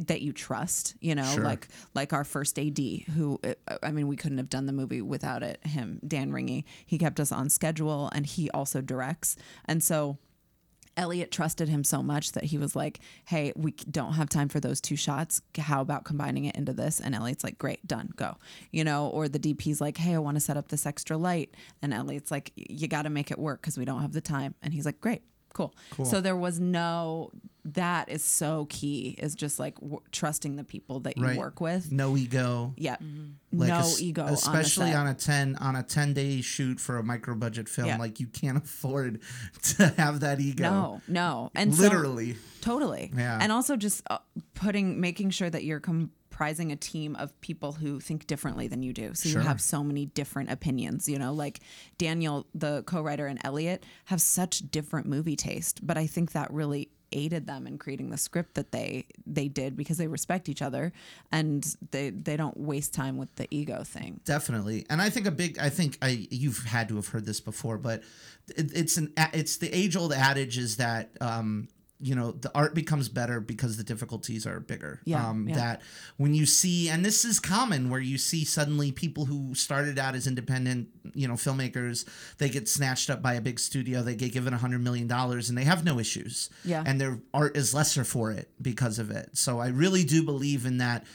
[0.08, 1.44] that you trust, you know, Sure.
[1.44, 2.78] like like our first AD,
[3.16, 5.60] who uh, I mean, we couldn't have done the movie without it.
[5.66, 10.18] Him, Dan Ringy, he kept us on schedule, and he also directs, and so.
[10.98, 14.62] Elliot trusted him so much that he was like, "Hey, we don't have time for
[14.62, 15.42] those two shots.
[15.58, 18.38] How about combining it into this?" And Elliot's like, "Great, done, go."
[18.72, 21.54] You know, or the DP's like, "Hey, I want to set up this extra light,"
[21.82, 24.56] and Elliot's like, "You got to make it work because we don't have the time."
[24.62, 25.24] And he's like, "Great,
[25.56, 27.32] cool." So there was no.
[27.70, 29.16] That is so key.
[29.18, 31.36] Is just like w- trusting the people that you Right.
[31.38, 31.92] work with.
[31.92, 32.76] No ego.
[32.78, 32.98] Yeah,
[33.52, 37.00] Like no es- ego, especially on, on, a 10 on a 10 day shoot for
[37.00, 37.98] a micro budget film Yeah.
[37.98, 39.20] like you can't afford
[39.78, 40.62] to have that ego.
[40.64, 43.12] No, no, and so- literally Totally.
[43.16, 43.38] Yeah.
[43.42, 44.18] And also just uh,
[44.56, 45.80] putting, making sure that you're
[46.36, 49.14] comprising a team of people who think differently than you do.
[49.14, 49.42] So Sure.
[49.42, 51.62] you have so many different opinions, you know, like
[51.98, 55.88] Daniel, the co writer, and Elliot have such different movie taste.
[55.88, 59.78] But I think that really aided them in creating the script that they they did
[59.78, 60.92] because they respect each other
[61.32, 64.20] and they they don't waste time with the ego thing.
[64.26, 67.40] definitely and i think a big i think i you've had to have heard this
[67.40, 68.02] before but
[68.58, 71.68] it, it's an it's the age old adage is that um
[72.02, 75.56] you know the art becomes better because the difficulties are bigger Yeah, um yeah.
[75.56, 75.82] that
[76.18, 80.14] when you see and this is common where you see suddenly people who started out
[80.14, 82.06] as independent you know filmmakers
[82.38, 85.48] they get snatched up by a big studio they get given a hundred million dollars
[85.50, 86.84] and they have no issues Yeah.
[86.86, 90.66] and their art is lesser for it because of it so i really do believe
[90.66, 91.06] in that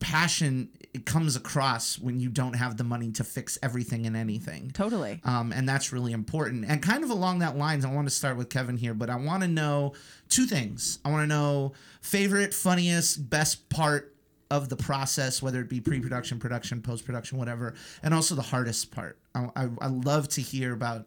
[0.00, 4.70] passion it comes across when you don't have the money to fix everything and anything.
[4.72, 5.20] Totally.
[5.24, 6.64] um, and that's really important.
[6.68, 9.16] And kind of along that lines i want to start with kevynn here but i
[9.16, 9.92] want to know
[10.28, 10.98] two things.
[11.04, 14.14] I want to know favorite funniest best part
[14.50, 19.18] of the process whether it be pre-production production post-production whatever and also the hardest part.
[19.34, 21.06] I, I, I love to hear about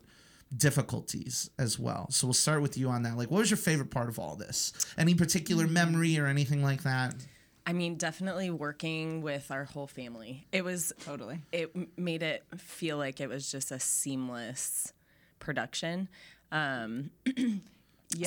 [0.56, 2.08] difficulties as well.
[2.10, 3.18] So we'll start with you on that.
[3.18, 4.74] Like what was your favorite part of all this?
[4.98, 7.16] Any particular memory or anything like that
[7.68, 10.48] I mean, definitely working with our whole family.
[10.54, 11.42] It was Totally.
[11.52, 14.94] It made it feel like it was just a seamless
[15.40, 16.08] production.
[16.52, 17.46] Um, Yeah.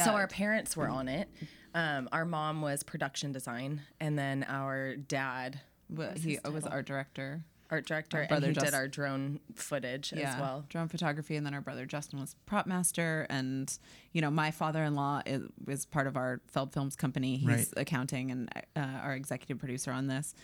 [0.05, 1.29] So our parents were on it.
[1.75, 7.43] Um, our mom was production design, and then our dad, But he was art director.
[7.71, 10.65] Art director, and brother he Just- did our drone footage as well.
[10.69, 13.77] drone photography, and then our brother Justin was prop master, and
[14.13, 17.37] you know my father-in-law is, is part of our Feld Films company.
[17.37, 17.69] He's Right.
[17.77, 20.35] accounting and uh, our executive producer on this,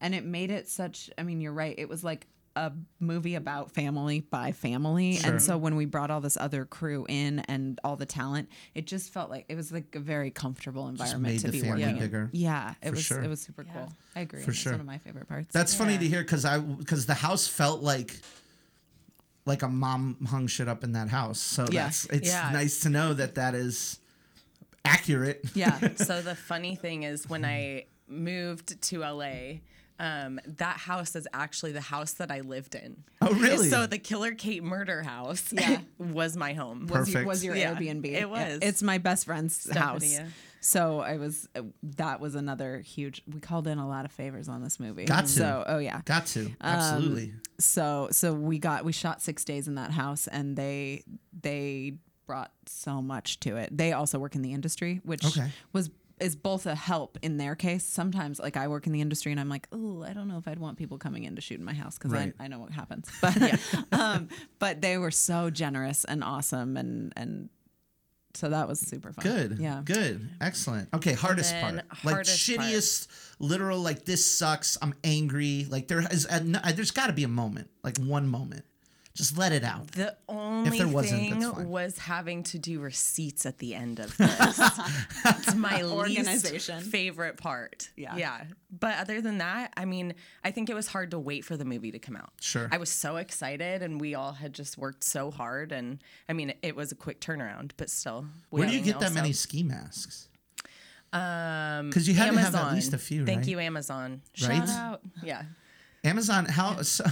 [0.00, 1.08] and it made it such.
[1.16, 1.74] I mean, you're right.
[1.78, 5.30] It was like a movie about family by family, Sure.
[5.32, 8.86] and so when we brought all this other crew in and all the talent, it
[8.86, 11.82] just felt like it was like a very comfortable environment made to the be family
[11.82, 11.96] working.
[11.96, 12.02] in.
[12.02, 12.28] bigger.
[12.32, 13.22] Yeah, it For was sure.
[13.22, 13.90] it was super cool.
[14.14, 14.42] I agree.
[14.42, 14.72] For It's sure.
[14.72, 15.52] one of my favorite parts.
[15.52, 18.20] That's funny to hear because I because the house felt like
[19.46, 21.40] like a mom hung shit up in that house.
[21.40, 21.84] So Yeah.
[21.84, 22.50] that's it's Yeah.
[22.52, 23.98] nice to know that that is
[24.84, 25.44] accurate.
[25.54, 25.78] yeah.
[25.96, 29.60] so the funny thing is when I moved to LA,
[30.02, 33.04] um, that house is actually the house that I lived in.
[33.20, 33.68] Oh, really?
[33.70, 35.80] So the Killer Kate murder house Yeah.
[35.98, 36.80] was my home.
[36.88, 37.26] was, your, Perfect.
[37.26, 38.04] was your Yeah, Airbnb.
[38.06, 38.24] it Yeah.
[38.26, 38.58] was.
[38.62, 40.18] It's my best friend's house.
[40.60, 41.48] So I was.
[41.56, 41.62] uh,
[41.96, 43.22] That was another huge.
[43.32, 45.04] We called in a lot of favors on this movie.
[45.06, 45.28] Got to.
[45.28, 46.00] So oh yeah.
[46.04, 47.32] Got to Um, absolutely.
[47.58, 51.04] So so we got we shot six days in that house, and they
[51.42, 51.94] they
[52.26, 53.76] brought so much to it.
[53.76, 55.50] They also work in the industry, which Okay.
[55.72, 55.90] was
[56.22, 57.84] is both a help in their case.
[57.84, 60.46] Sometimes, like I work in the industry, and I'm like, oh, I don't know if
[60.48, 62.32] I'd want people coming in to shoot in my house because Right.
[62.38, 63.08] I, I know what happens.
[63.20, 63.60] But
[63.92, 67.48] um, but they were so generous and awesome, and and
[68.34, 69.22] so that was super fun.
[69.24, 69.58] Good.
[69.58, 70.30] yeah, Good.
[70.40, 70.88] Excellent.
[70.94, 71.12] Okay.
[71.12, 71.74] Hardest then part.
[72.04, 72.60] Like hardest part.
[72.66, 73.06] shittiest.
[73.38, 73.80] Literal.
[73.80, 74.78] Like this sucks.
[74.80, 75.66] I'm angry.
[75.68, 76.26] Like there is.
[76.30, 76.40] A,
[76.72, 77.68] there's got to be a moment.
[77.84, 78.64] Like one moment.
[79.14, 79.92] Just let it out.
[79.92, 84.56] The only there wasn't, thing was having to do receipts at the end of this.
[85.22, 86.78] That's my Organization.
[86.78, 87.90] least favorite part.
[87.94, 88.16] Yeah.
[88.16, 88.44] Yeah.
[88.70, 91.66] But other than that, I mean, I think it was hard to wait for the
[91.66, 92.30] movie to come out.
[92.40, 92.70] Sure.
[92.72, 96.54] I was so excited and we all had just worked so hard and I mean,
[96.62, 98.24] it was a quick turnaround, but still.
[98.48, 100.28] Where do you we get that many ski masks?
[101.12, 103.48] Um, because you had to have at least a few, Thank right?
[103.48, 104.22] you, Amazon.
[104.42, 104.66] Right?
[104.66, 105.00] Shout out.
[105.22, 105.42] Yeah.
[106.02, 106.80] Amazon, how?
[106.82, 107.04] So,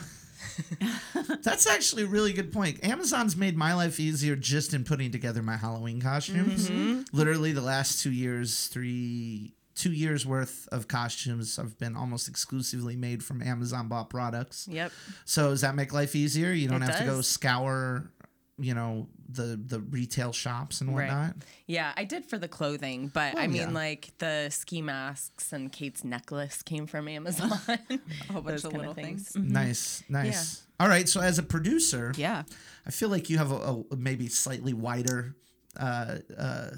[1.42, 2.84] that's actually a really good point.
[2.84, 6.70] Amazon's made my life easier just in putting together my Halloween costumes.
[6.70, 7.16] Mm-hmm.
[7.16, 12.96] Literally, the last two years, three, two years worth of costumes have been almost exclusively
[12.96, 14.68] made from Amazon bought products.
[14.70, 14.92] Yep.
[15.24, 16.52] So does that make life easier?
[16.52, 18.10] You don't It have to go scour,
[18.60, 21.36] you know, the the retail shops and whatnot.
[21.66, 23.70] Yeah, I did for the clothing, but I mean, yeah.
[23.70, 27.50] like the ski masks and Kate's necklace came from Amazon.
[27.68, 29.34] A whole bunch Those of kinda little things.
[29.36, 30.62] Nice, nice.
[30.78, 31.08] All right.
[31.08, 32.42] So as a producer, Yeah.
[32.86, 35.36] I feel like you have a, a maybe slightly wider,
[35.78, 36.70] uh, uh,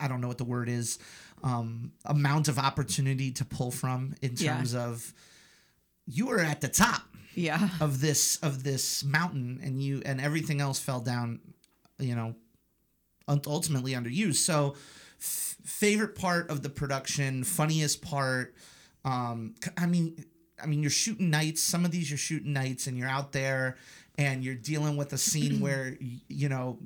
[0.00, 0.98] I don't know what the word is,
[1.44, 4.56] um, amount of opportunity to pull from in Yeah.
[4.56, 5.12] terms of
[6.06, 7.02] you were at the top
[7.34, 7.68] Yeah.
[7.80, 11.40] of this of this mountain and you and everything else fell down,
[11.98, 12.34] you know,
[13.28, 14.32] ultimately under you.
[14.32, 14.74] So,
[15.20, 18.54] f- favorite part of the production, funniest part.
[19.04, 20.24] Um, I mean,
[20.62, 21.62] I mean, you're shooting nights.
[21.62, 23.76] Some of these you're shooting nights, and you're out there,
[24.18, 25.96] and you're dealing with a scene where
[26.28, 26.78] you know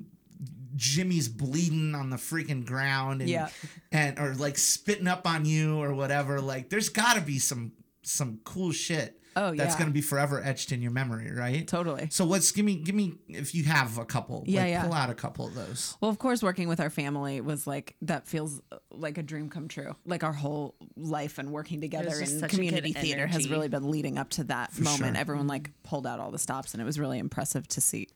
[0.75, 3.49] Jimmy's bleeding on the freaking ground, and Yeah.
[3.91, 6.39] and or like spitting up on you or whatever.
[6.39, 7.71] Like, there's got to be some
[8.03, 9.19] some cool shit.
[9.37, 9.79] Oh, that's yeah.
[9.79, 11.67] gonna be forever etched in your memory, right?
[11.67, 12.07] Totally.
[12.09, 14.83] So what's give me give me if you have a couple, Yeah, like, yeah.
[14.83, 15.95] pull out a couple of those.
[16.01, 19.49] Well, of course, working with our family was like that feels uh, like a dream
[19.49, 19.95] come true.
[20.05, 23.67] Like our whole life and working together in such a good community theater has really
[23.69, 25.15] been leading up to that moment.
[25.15, 25.21] sure.
[25.21, 28.07] Everyone like pulled out all the stops, and it was really impressive to see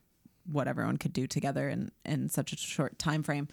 [0.51, 3.47] what everyone could do together in in such a short time frame.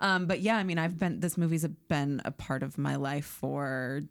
[0.00, 3.26] Um, but yeah, I mean, I've been this movie's been a part of my life
[3.26, 4.02] for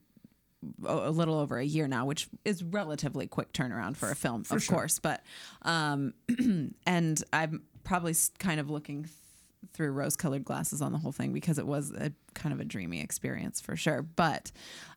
[0.85, 4.63] a little over a year now, which is relatively quick turnaround for a film, of
[4.63, 4.75] sure.
[4.75, 4.99] course.
[4.99, 5.23] But
[5.63, 6.13] um,
[6.85, 9.15] and I'm probably kind of looking th-
[9.73, 13.01] through rose-colored glasses on the whole thing because it was a kind of a dreamy
[13.01, 14.01] experience for sure.
[14.01, 14.51] But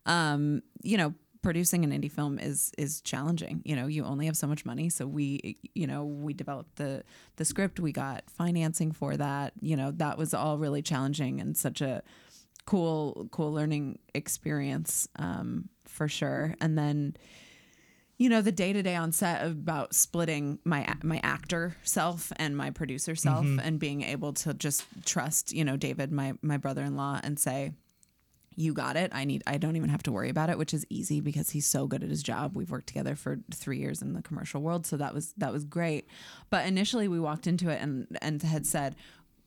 [0.05, 1.15] um, you know,
[1.47, 3.63] producing an indie film is is challenging.
[3.65, 7.05] You know, you only have so much money, so we you know we developed the
[7.37, 9.53] the script, we got financing for that.
[9.61, 12.03] You know, that was all really challenging and such a
[12.67, 16.55] cool cool learning experience um, for sure.
[16.61, 17.17] And then
[18.19, 22.57] you know the day to day on set about splitting my my actor self and
[22.57, 26.83] my producer self and being able to just trust you know David my my brother
[26.83, 27.73] in law and say
[28.59, 29.13] you got it.
[29.15, 31.67] I need I don't even have to worry about it, which is easy because he's
[31.67, 32.57] so good at his job.
[32.57, 35.65] We've worked together for 3 years in the commercial world, so that was that was
[35.65, 36.09] great.
[36.49, 38.97] But initially we walked into it and and had said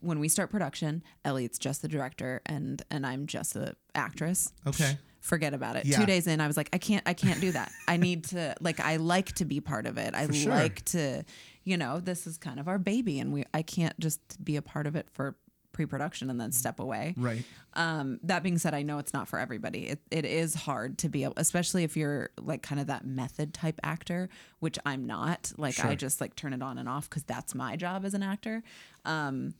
[0.02, 4.52] when we start production, Elliot's just the director and and I'm just the actress.
[4.68, 4.98] Okay.
[5.22, 5.86] Forget about it.
[5.86, 6.00] Yeah.
[6.00, 7.72] 2 days in I was like I can't I can't do that.
[7.88, 10.14] I need to like I like to be part of it.
[10.16, 10.54] I sure.
[10.54, 11.24] like to
[11.64, 14.62] you know, this is kind of our baby and we I can't just be a
[14.62, 15.36] part of it for
[15.80, 17.14] pre-production and then step away.
[17.16, 17.44] Right.
[17.74, 19.88] Um, that being said, I know it's not for everybody.
[19.88, 23.54] It, it is hard to be able, especially if you're like kind of that method
[23.54, 24.28] type actor,
[24.60, 25.54] which I'm not.
[25.58, 28.24] Like I just like turn it on and off because that's my job as an
[28.24, 28.62] actor.
[29.06, 29.54] Um,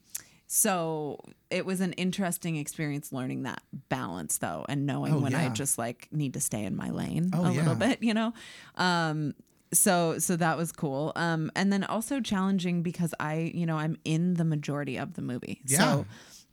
[0.52, 5.48] so it was an interesting experience learning that balance though, and knowing Oh, when I
[5.50, 8.32] just like need to stay in my lane Oh, a little bit, you know.
[8.74, 9.34] Um,
[9.72, 11.12] so so that was cool.
[11.14, 15.22] Um, and then also challenging because I, you know, I'm in the majority of the
[15.22, 15.60] movie.
[15.66, 15.78] Yeah.
[15.78, 16.06] So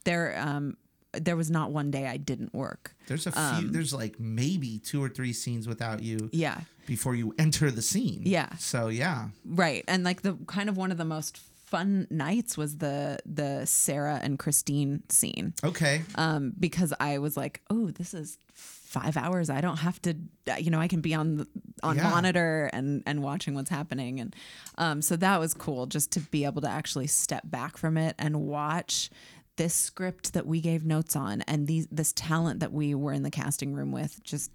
[0.04, 0.78] there um
[1.14, 2.94] there was not one day I didn't work.
[3.08, 3.70] There's a few.
[3.72, 6.60] there's like maybe two or three scenes without you Um, Yeah.
[6.86, 8.22] before you enter the scene.
[8.26, 8.50] Yeah.
[8.60, 9.30] So yeah.
[9.44, 9.84] Right.
[9.88, 14.20] And like the kind of one of the most fun nights was the the Sarah
[14.24, 15.54] and Christine scene.
[15.64, 16.02] Okay.
[16.16, 19.50] Um because I was like, "Oh, this is 5 hours.
[19.50, 20.16] I don't have to
[20.60, 21.48] you know, I can be on the,
[21.84, 22.10] on Yeah.
[22.10, 24.36] monitor and and watching what's happening and
[24.78, 28.16] um so that was cool just to be able to actually step back from it
[28.18, 29.10] and watch
[29.58, 33.24] this script that we gave notes on and these this talent that we were in
[33.24, 34.52] the casting room with just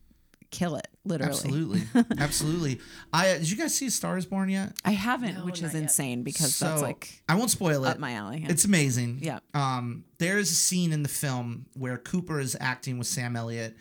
[0.52, 1.82] kill it literally Absolutely.
[2.18, 2.80] Absolutely.
[3.12, 4.74] I uh, did you guys see Stars Born yet?
[4.84, 5.82] I haven't, No, which is not yet.
[5.82, 7.88] insane because so that's like I won't spoil it.
[7.88, 8.46] up my alley.
[8.48, 9.18] It's amazing.
[9.22, 9.40] Yeah.
[9.54, 13.76] Um, there's a scene in the film where Cooper is acting with Sam Elliott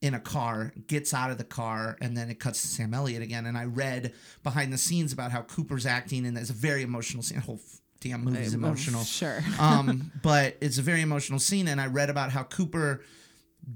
[0.00, 3.22] in a car, gets out of the car, and then it cuts to Sam Elliott
[3.22, 3.44] again.
[3.46, 4.12] And I read
[4.42, 7.38] behind the scenes about how Cooper's acting, and it's a very emotional scene.
[7.38, 9.04] The whole f- damn movie's emotional.
[9.04, 9.40] Sure.
[9.60, 13.04] um, but it's a very emotional scene, and I read about how Cooper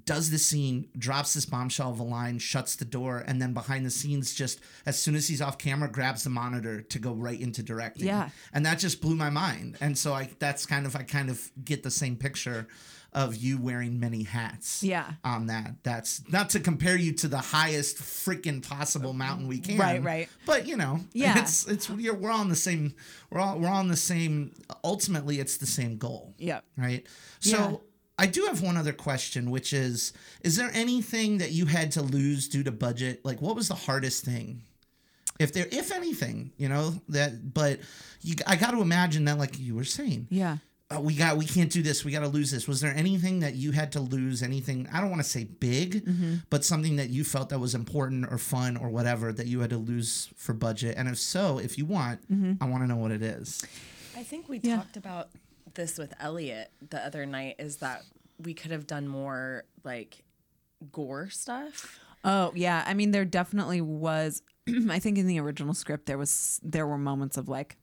[0.04, 3.86] does the scene, drops this bombshell of a line, shuts the door, and then behind
[3.86, 7.40] the scenes, just as soon as he's off camera, grabs the monitor to go right
[7.40, 8.06] into directing.
[8.06, 8.30] Yeah.
[8.52, 9.76] and that just blew my mind.
[9.80, 12.66] And so I that's kind of I kind of get the same picture
[13.12, 14.82] of you wearing many hats.
[14.82, 15.12] Yeah.
[15.24, 15.76] on that.
[15.84, 19.78] That's not to compare you to the highest freaking possible mountain we can.
[19.78, 20.28] Right, right.
[20.44, 21.38] But you know, Yeah.
[21.38, 22.94] it's it's we're, we're all on the same.
[23.30, 24.52] We're all we're all on the same.
[24.84, 26.64] Ultimately, it's the same goal Yep.
[26.76, 27.06] right?
[27.40, 27.76] So Yeah.
[28.18, 30.12] I do have one other question, which is:
[30.42, 33.24] Is there anything that you had to lose due to budget?
[33.24, 34.62] Like, what was the hardest thing?
[35.38, 37.80] If there, if anything, you know that, but
[38.22, 40.56] you, I got to imagine that, like you were saying, Yeah.
[40.90, 42.66] oh, we got, we can't do this, we got to lose this.
[42.66, 44.42] Was there anything that you had to lose?
[44.42, 44.88] Anything?
[44.90, 46.34] I don't want to say big, Mm-hmm.
[46.48, 49.68] but something that you felt that was important or fun or whatever that you had
[49.70, 50.94] to lose for budget.
[50.96, 52.62] And if so, if you want, Mm-hmm.
[52.64, 53.62] I want to know what it is.
[54.16, 54.76] I think we Yeah.
[54.76, 55.28] talked about
[55.76, 58.02] this with Elliot the other night is that
[58.42, 60.24] we could have done more like
[60.92, 62.00] gore stuff.
[62.24, 64.42] Oh yeah, I mean there definitely was.
[64.90, 67.76] I think in the original script there was there were moments of like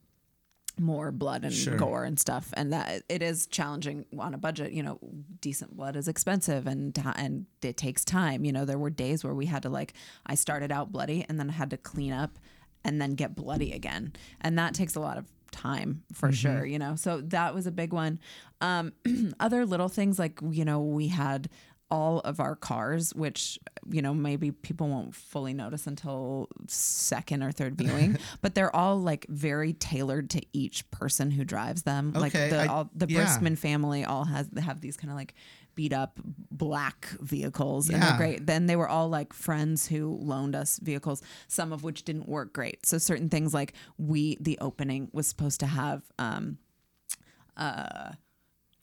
[0.80, 1.78] more blood and Sure.
[1.78, 4.74] gore and stuff, and that it is challenging on a budget.
[4.74, 5.00] You know,
[5.40, 8.44] decent blood is expensive and and it takes time.
[8.44, 9.94] You know, there were days where we had to like
[10.26, 12.38] I started out bloody and then I had to clean up
[12.84, 16.78] and then get bloody again, and that takes a lot of time for sure you
[16.80, 18.20] know so that was a big one
[18.60, 18.92] um
[19.40, 21.48] other little things like you know we had
[21.94, 27.52] all of our cars, which you know maybe people won't fully notice until second or
[27.52, 32.12] third viewing, but they're all like very tailored to each person who drives them.
[32.14, 33.24] like the I- all, the yeah.
[33.24, 35.36] Briskman family all has have these kind of like
[35.76, 36.20] beat up
[36.52, 38.46] black vehicles and they're great.
[38.46, 42.54] Then they were all like friends who loaned us vehicles, some of which didn't work
[42.54, 42.86] great.
[42.86, 46.58] So certain things like we the opening was supposed to have um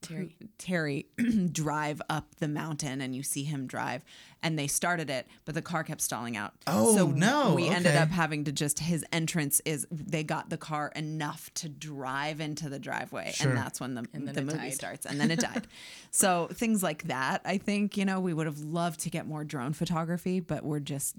[0.03, 0.37] Terry.
[0.59, 1.07] Terry
[1.53, 4.03] drive up the mountain and you see him drive
[4.43, 7.55] and they started it but the car kept stalling out Oh, so no.
[7.55, 7.99] we ended Okay.
[7.99, 12.69] up having to just his entrance is they got the car enough to drive into
[12.71, 13.49] the driveway Sure.
[13.51, 14.75] and that's when the, the movie died.
[14.75, 15.67] starts and then it died
[16.11, 19.45] so things like that i think you know we would have loved to get more
[19.45, 21.15] drone photography but we're just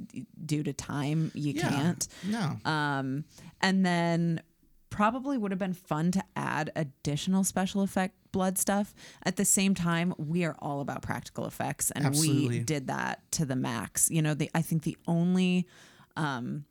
[0.46, 1.70] due to time you Yeah.
[1.70, 2.58] can't No.
[2.66, 3.26] um,
[3.62, 4.42] and then
[4.90, 8.94] probably would have been fun to add additional special effect blood stuff.
[9.24, 12.60] At the same time, we are all about practical effects, and Absolutely.
[12.60, 14.10] we did that to the max.
[14.10, 15.68] You know, the I think the only
[16.16, 16.66] um,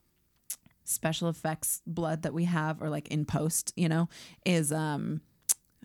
[0.85, 4.09] special effects blood that we have, or like in post, you know,
[4.45, 5.21] is um,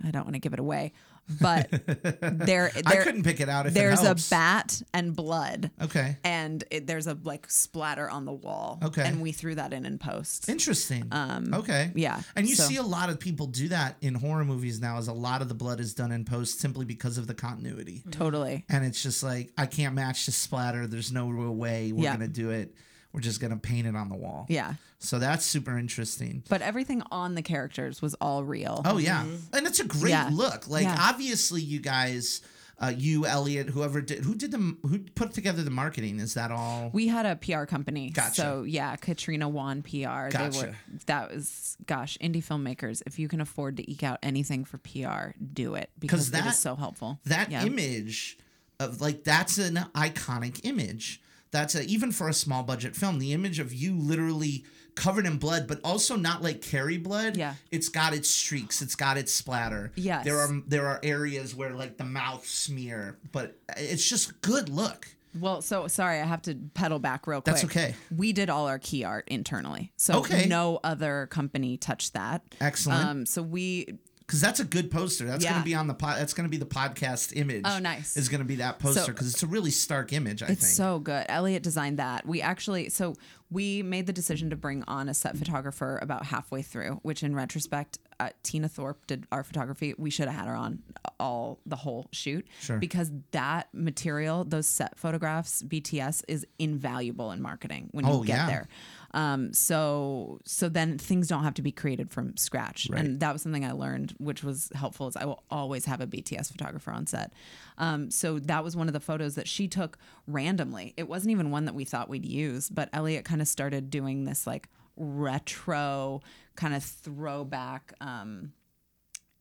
[0.03, 0.93] I don't want to give it away,
[1.41, 1.67] but
[2.21, 6.17] there, I couldn't pick it out if it there's a bat and blood Okay.
[6.23, 8.79] and it, there's a like splatter on the wall.
[8.83, 9.03] Okay.
[9.03, 10.49] And we threw that in in post.
[10.49, 11.07] Interesting.
[11.13, 11.83] okay.
[11.85, 14.79] Um, yeah, And you so- see a lot of people do that in horror movies
[14.79, 14.97] now.
[14.97, 18.03] Is a lot of the blood is done in post simply because of the continuity.
[18.11, 18.65] Totally.
[18.69, 20.87] And it's just like I can't match the splatter.
[20.87, 22.13] There's no real way we're Yeah.
[22.13, 22.73] gonna do it.
[23.15, 24.45] We're just gonna paint it on the wall.
[24.49, 24.73] Yeah.
[24.99, 26.43] So that's super interesting.
[26.49, 28.81] But everything on the characters was all real.
[28.83, 30.29] Oh yeah, and it's a great Yeah.
[30.33, 30.67] look.
[30.67, 30.97] Like Yeah.
[30.99, 32.41] obviously, you guys,
[32.77, 36.19] uh, you Elliot, whoever did, who did the, who put together the marketing?
[36.19, 36.89] Is that all?
[36.91, 38.09] We had a PR company.
[38.09, 38.35] Gotcha.
[38.35, 39.89] So yeah, Katrina Wan PR.
[39.89, 40.75] They were Gotcha.
[41.05, 45.37] that was gosh, indie filmmakers, if you can afford to eke out anything for PR,
[45.53, 47.21] do it because it that- is so helpful.
[47.23, 47.63] that Yeah.
[47.63, 48.37] image
[48.77, 51.21] of like that's an iconic image
[51.55, 55.37] that's a, even for a small budget film the image of you literally covered in
[55.37, 57.55] blood but also not like Carrie blood Yeah.
[57.71, 60.25] it's got its streaks it's got its splatter Yes.
[60.25, 65.07] there are there are areas where like the mouth smear but it's just good look
[65.37, 67.55] Well, so sorry, I have to pedal back real quick.
[67.55, 67.93] That's okay.
[68.15, 70.45] We did all our key art internally, so Okay.
[70.47, 72.41] no other company touched that.
[72.61, 73.05] Excellent.
[73.05, 76.33] Um, so we because that's a good poster that's gonna be on the pod that's
[76.33, 78.17] gonna be the podcast image Oh, nice.
[78.17, 80.73] is gonna be that poster So- because it's a really stark image i It's think
[80.75, 81.25] so good.
[81.29, 82.25] Elliot designed that.
[82.25, 83.15] We actually, so
[83.51, 87.35] we made the decision to bring on a set photographer about halfway through, which in
[87.35, 89.93] retrospect, uh, Tina Thorpe did our photography.
[89.97, 90.81] We should have had her on
[91.19, 92.47] all the whole shoot.
[92.61, 92.77] Sure.
[92.79, 98.37] Because that material, those set photographs, BTS, is invaluable in marketing when you Oh, get
[98.37, 98.47] yeah.
[98.47, 98.67] there.
[99.15, 103.41] Um, so so then things don't have to be created from scratch, and that was
[103.41, 105.07] something I learned, which was helpful.
[105.07, 107.31] Is I will always have a BTS photographer on set.
[107.77, 109.97] Um, so that was one of the photos that she took
[110.27, 110.93] randomly.
[110.97, 114.25] It wasn't even one that we thought we'd use, but Elliot kind of started doing
[114.25, 116.21] this like retro
[116.55, 117.93] kind of throwback.
[118.01, 118.51] Um,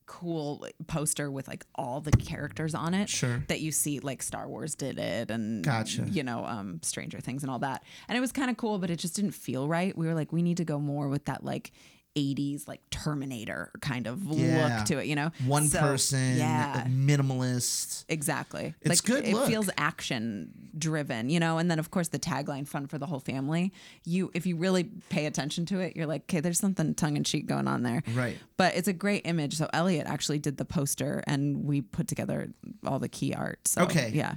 [0.06, 3.42] cool poster with like all the characters on it Sure.
[3.48, 6.02] that you see like Star Wars did it and Gotcha.
[6.10, 8.90] you know um Stranger Things and all that and it was kind of cool but
[8.90, 11.44] it just didn't feel right we were like we need to go more with that
[11.44, 11.72] like
[12.16, 14.76] 80s like Terminator kind of Yeah.
[14.78, 15.30] look to it, you know?
[15.46, 16.86] One So, person, Yeah.
[16.86, 18.04] minimalist.
[18.08, 18.74] Exactly.
[18.82, 19.48] It's like, good It look.
[19.48, 21.58] feels action driven, you know.
[21.58, 23.72] And then of course the tagline "Fun for the whole family."
[24.04, 27.24] You, if you really pay attention to it, you're like, okay, there's something tongue in
[27.24, 28.02] cheek going on there.
[28.14, 28.38] Right.
[28.56, 29.56] But it's a great image.
[29.56, 32.52] So Elliot actually did the poster, and we put together
[32.86, 33.66] all the key art.
[33.66, 34.12] So, Okay.
[34.14, 34.34] Yeah.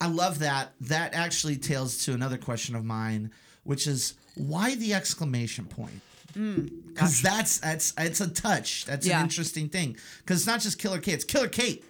[0.00, 0.72] I love that.
[0.82, 3.32] That actually tails to another question of mine,
[3.64, 6.00] which is why the exclamation point?
[6.86, 8.84] Because that's that's it's a touch.
[8.86, 9.18] That's Mm, Yeah.
[9.18, 9.96] an interesting thing.
[10.18, 11.84] Because it's not just Killer Kate; it's Killer Kate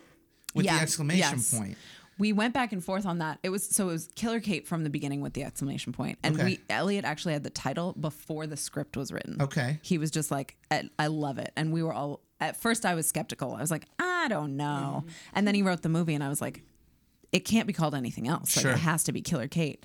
[0.55, 1.55] with the exclamation yes.
[1.57, 1.77] point.
[2.19, 3.39] We went back and forth on that.
[3.45, 6.19] It was so it was Killer Kate from the beginning with the exclamation point.
[6.25, 6.45] and Okay.
[6.45, 9.41] we Elliot actually had the title before the script was written.
[9.41, 9.79] Okay.
[9.83, 10.57] he was just like,
[10.99, 12.21] I, love it, and we were all.
[12.41, 13.55] At first, I was skeptical.
[13.55, 16.41] I was like, I don't know, and then he wrote the movie, and I was
[16.41, 16.63] like,
[17.33, 18.57] it can't be called anything else.
[18.57, 18.73] Like Sure.
[18.73, 19.85] it has to be Killer Kate.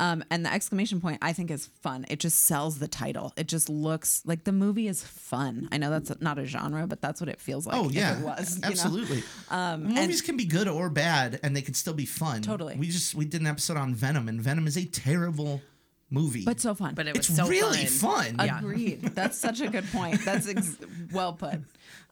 [0.00, 2.06] Um, and the exclamation point I think is fun.
[2.08, 3.34] It just sells the title.
[3.36, 5.68] It just looks like the movie is fun.
[5.70, 7.76] I know that's not a genre, but that's what it feels like.
[7.76, 8.68] Oh if yeah, it was you know?
[8.68, 9.22] absolutely.
[9.50, 12.40] Movies can be good or bad, and they can still be fun.
[12.40, 12.76] Totally.
[12.76, 15.60] We just we did an episode on Venom, and Venom is a terrible
[16.10, 16.94] movie, but so fun.
[16.94, 18.36] But it was it's so really fun.
[18.36, 18.58] fun.
[18.58, 19.02] Agreed.
[19.02, 20.24] That's such a good point.
[20.24, 20.78] That's ex-
[21.12, 21.60] well put.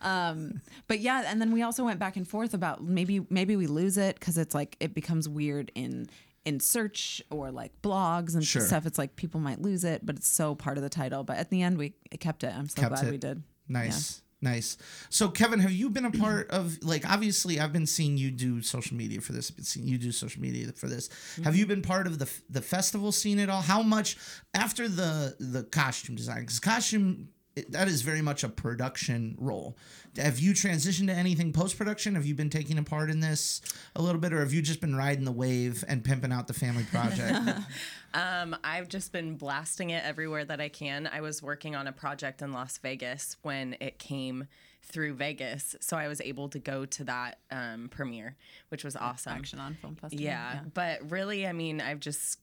[0.02, 3.66] Um, but yeah, and then we also went back and forth about maybe maybe we
[3.66, 6.08] lose it because it's like it becomes weird in
[6.48, 8.62] in search or like blogs and Sure.
[8.62, 8.86] stuff.
[8.86, 11.22] It's like people might lose it, but it's so part of the title.
[11.22, 12.54] But at the end, we kept it.
[12.54, 13.10] I'm so Kept glad it.
[13.10, 13.42] we did.
[13.68, 14.22] Nice.
[14.40, 14.76] Nice.
[15.10, 17.08] So, Kevynn, have you been a part of like?
[17.08, 19.50] Obviously, I've been seeing you do social media for this.
[19.50, 21.08] I've been seeing you do social media for this.
[21.08, 21.54] Have mm-hmm.
[21.54, 23.62] you been part of the the festival scene at all?
[23.62, 24.16] How much
[24.54, 26.40] after the the costume design?
[26.40, 29.76] Because costume it- that is very much a production role.
[30.16, 32.14] Have you transitioned to anything post production?
[32.14, 33.60] Have you been taking a part in this
[33.94, 36.54] a little bit, or have you just been riding the wave and pimping out the
[36.54, 37.38] family project?
[38.14, 41.06] Um, I've just been blasting it everywhere that I can.
[41.12, 44.46] I was working on a project in Las Vegas when it came
[44.82, 48.34] through Vegas, so I was able to go to that um, premiere,
[48.70, 49.34] which was awesome.
[49.34, 50.24] Action on Film Festival.
[50.24, 52.38] Yeah, but really, I mean, I've just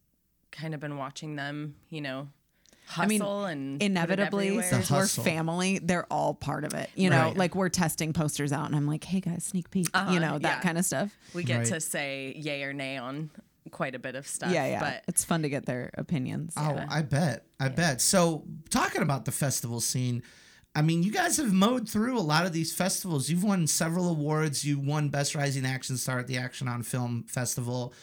[0.52, 2.28] kind of been watching them, you know,
[2.88, 4.70] hustle I mean, and inevitably, everywhere.
[4.86, 6.90] since we're family, they're all part of it.
[6.96, 7.38] You know, Right.
[7.38, 10.34] like we're testing posters out, and I'm like, "Hey guys, sneak peek," uh-huh, you know,
[10.40, 10.62] that yeah.
[10.62, 11.12] kind of stuff.
[11.34, 11.68] we get Right.
[11.68, 13.30] to say yay or nay on
[13.72, 14.52] quite a bit of stuff.
[14.52, 14.80] Yeah, yeah.
[14.80, 16.54] But it's fun to get their opinions.
[16.56, 17.46] Oh, I bet.
[17.60, 18.00] I bet.
[18.02, 20.22] So, talking about the festival scene,
[20.76, 23.30] I mean, you guys have mowed through a lot of these festivals.
[23.30, 24.66] You've won several awards.
[24.66, 27.94] You won Best Rising Action Star at the Action on Film Festival.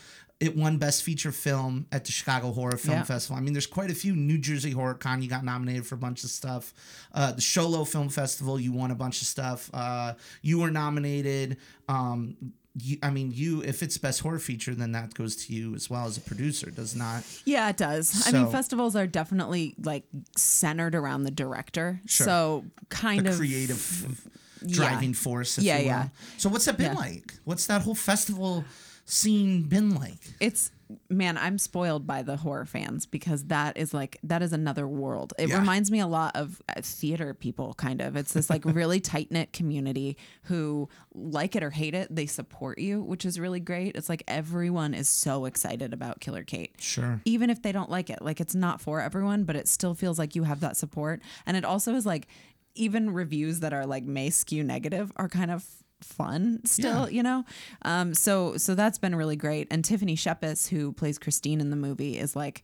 [0.43, 3.05] It won Best Feature Film at the Chicago Horror Film Yeah.
[3.05, 3.37] Festival.
[3.37, 4.17] I mean, there's quite a few.
[4.17, 6.75] New Jersey Horror Con, you got nominated for a bunch of stuff.
[7.15, 9.71] Uh, the Sholo Film Festival, you won a bunch of stuff.
[9.73, 11.59] Uh, you were nominated.
[11.89, 12.37] Um,
[12.75, 15.89] you, I mean, you if it's Best Horror Feature, then that goes to you as
[15.89, 17.23] well as a producer, does not?
[17.45, 18.27] Yeah, it does.
[18.27, 20.05] I mean, festivals are definitely like
[20.37, 22.01] centered around the director.
[22.07, 22.25] Sure.
[22.27, 24.27] So kind the of creative
[24.67, 25.59] driving force.
[25.59, 25.87] If Yeah, you will.
[25.89, 26.09] yeah.
[26.39, 26.99] So what's that been Yeah.
[26.99, 27.35] like?
[27.45, 28.65] What's that whole festival
[29.13, 30.19] scene been like?
[30.41, 30.71] It's
[31.09, 35.33] man, I'm spoiled by the horror fans because that is like that is another world.
[35.39, 35.59] It Yeah.
[35.59, 38.15] reminds me a lot of uh, theater people kind of.
[38.17, 43.01] It's this like really tight-knit community who like it or hate it, they support you,
[43.03, 43.97] which is really great.
[43.97, 46.75] It's like everyone is so excited about Killer Kate.
[46.79, 47.21] Sure.
[47.25, 48.21] even if they don't like it.
[48.21, 51.23] Like it's not for everyone, but it still feels like you have that support.
[51.47, 52.29] And it also is like
[52.75, 55.65] even reviews that are like may skew negative are kind of
[56.05, 57.17] fun still, Yeah.
[57.17, 57.45] you know?
[57.83, 59.69] Um so so that's been really great.
[59.71, 62.63] And Tiffany Shepis, who plays Christine in the movie, is like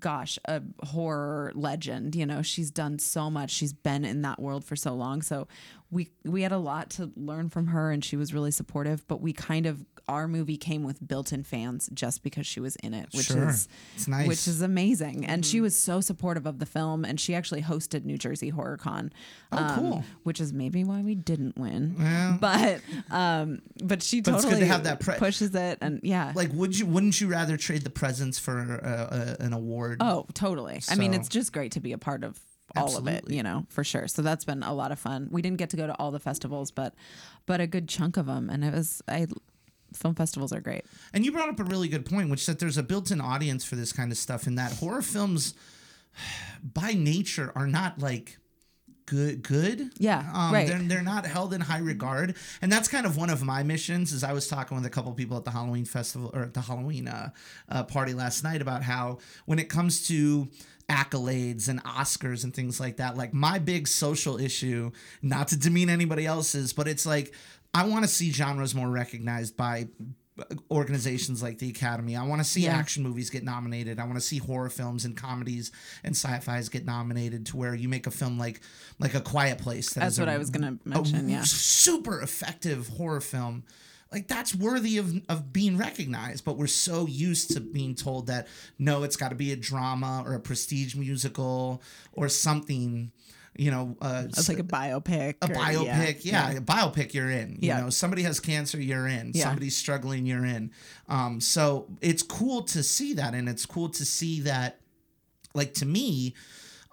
[0.00, 2.14] gosh, a horror legend.
[2.14, 3.50] You know, she's done so much.
[3.50, 5.22] She's been in that world for so long.
[5.22, 5.48] So
[5.90, 9.20] we we had a lot to learn from her and she was really supportive, but
[9.20, 13.08] we kind of our movie came with built-in fans just because she was in it,
[13.12, 13.50] which Sure.
[13.50, 14.26] is It's nice.
[14.26, 15.26] which is amazing.
[15.26, 18.78] And she was so supportive of the film, and she actually hosted New Jersey Horror
[18.78, 19.12] Con.
[19.52, 20.04] Oh, cool.
[20.22, 21.96] Which is maybe why we didn't win.
[22.40, 22.80] But
[23.10, 26.32] um, but she But it's good to totally have that pre- pushes it, and yeah.
[26.34, 26.86] Like, would you?
[26.86, 29.98] Wouldn't you rather trade the presents for uh, uh, an award?
[30.00, 30.80] oh, totally.
[30.88, 32.38] I mean, it's just great to be a part of
[32.76, 34.08] all of it, you know, for sure.
[34.08, 35.28] So that's been a lot of fun.
[35.30, 36.94] We didn't get to go to all the festivals, but
[37.46, 39.26] but a good chunk of them, and it was I.
[39.94, 40.84] Film festivals are great.
[41.14, 43.64] And you brought up a really good point, which is that there's a built-in audience
[43.64, 45.54] for this kind of stuff, and that horror films,
[46.62, 48.36] by nature, are not like
[49.06, 49.42] good.
[49.42, 49.90] Good.
[49.96, 50.68] Yeah, Um, right.
[50.68, 54.12] They're they're not held in high regard, and that's kind of one of my missions.
[54.12, 56.60] Is I was talking with a couple people at the Halloween festival or at the
[56.60, 57.30] Halloween uh,
[57.70, 60.48] uh, party last night about how when it comes to
[60.88, 64.90] accolades and Oscars and things like that, like my big social issue,
[65.22, 67.34] not to demean anybody else's, but it's like
[67.74, 69.88] I want to see genres more recognized by
[70.40, 72.16] uh, organizations like the Academy.
[72.16, 72.76] I want to see Yeah.
[72.76, 73.98] action movies get nominated.
[73.98, 75.70] I want to see horror films and comedies
[76.04, 78.60] and sci-fi's get nominated to where you make a film like
[78.98, 79.92] like A Quiet Place.
[79.94, 81.28] that That's what a- I was gonna a mention.
[81.28, 81.42] Yeah.
[81.44, 83.64] super effective horror film.
[84.12, 88.46] Like that's worthy of, of being recognized, but we're so used to being told that
[88.78, 91.82] no, it's got to be a drama or a prestige musical
[92.12, 93.12] or something,
[93.54, 95.34] you know, uh, It's like a biopic.
[95.42, 96.24] a or- biopic.
[96.24, 97.12] Yeah, a biopic.
[97.12, 97.58] You're in.
[97.60, 97.80] You Yeah.
[97.80, 98.80] know, somebody has cancer.
[98.80, 99.32] You're in.
[99.34, 99.44] Yeah.
[99.44, 100.24] Somebody's struggling.
[100.24, 100.70] You're in.
[101.08, 104.80] Um, so it's cool to see that, and it's cool to see that.
[105.54, 106.34] Like to me,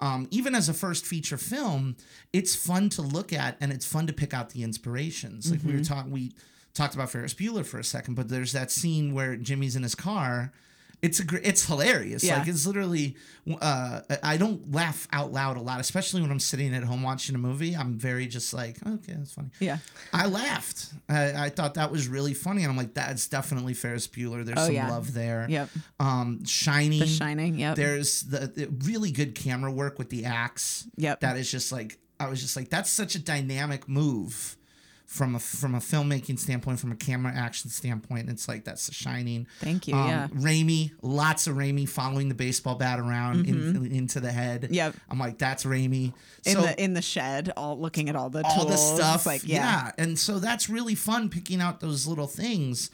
[0.01, 1.95] um, even as a first feature film,
[2.33, 5.49] it's fun to look at, and it's fun to pick out the inspirations.
[5.51, 5.77] Like we Mm-hmm.
[5.77, 6.33] were talking, we
[6.75, 9.95] talked about Ferris Bueller for a second, but there's that scene where Jimmy's in his
[9.95, 10.53] car.
[11.01, 12.23] It's a gr- it's hilarious.
[12.23, 12.39] Yeah.
[12.39, 13.15] Like it's literally.
[13.61, 17.35] Uh, I don't laugh out loud a lot, especially when I'm sitting at home watching
[17.35, 17.75] a movie.
[17.75, 19.49] I'm very just like, okay, that's funny.
[19.59, 19.77] Yeah.
[20.13, 20.87] I laughed.
[21.07, 24.43] I, I thought that was really funny, and I'm like, that's definitely Ferris Bueller.
[24.43, 24.89] There's Oh, some yeah.
[24.89, 25.45] love there.
[25.47, 25.69] Yep.
[25.99, 27.01] Um, Shining.
[27.01, 27.59] The Shining.
[27.59, 27.75] Yep.
[27.75, 30.87] There's the, the really good camera work with the axe.
[30.95, 31.19] Yep.
[31.19, 34.57] That is just like I was just like that's such a dynamic move
[35.05, 38.29] from a from a filmmaking standpoint, from a camera action standpoint.
[38.29, 39.47] It's like that's The Shining.
[39.59, 39.95] Thank you.
[39.95, 40.27] Um, yeah.
[40.33, 44.63] Raimi, lots of Raimi following the baseball bat around in, into the head.
[44.63, 44.73] Mm-hmm.
[44.73, 44.95] Yep.
[45.09, 46.13] I'm like that's Raimi.
[46.45, 49.25] In the in the shed, all looking at all the all the stuff.
[49.25, 49.57] Like yeah.
[49.57, 49.91] yeah.
[49.97, 52.89] And so that's really fun picking out those little things.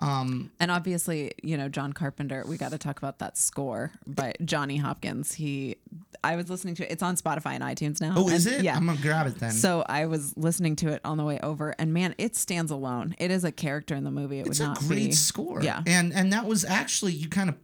[0.00, 4.34] Um, And obviously, you know, John Carpenter, we got to talk about that score by
[4.44, 5.34] Johnny Hopkins.
[5.34, 5.76] He,
[6.22, 6.92] I was listening to it.
[6.92, 8.12] It's on Spotify and iTunes now.
[8.16, 8.62] oh, is it?
[8.62, 8.76] Yeah.
[8.76, 9.52] I'm going to grab it then.
[9.52, 13.14] so I was listening to it on the way over, and man, it stands alone.
[13.18, 14.40] It is a character in the movie.
[14.40, 15.12] It it's would a not great be.
[15.12, 15.62] score.
[15.62, 15.82] Yeah.
[15.86, 17.56] And, and that was actually, you kind of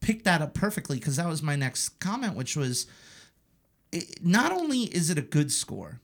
[0.00, 2.86] picked that up perfectly because that was my next comment, which was
[3.90, 6.00] it, not only is it a good score,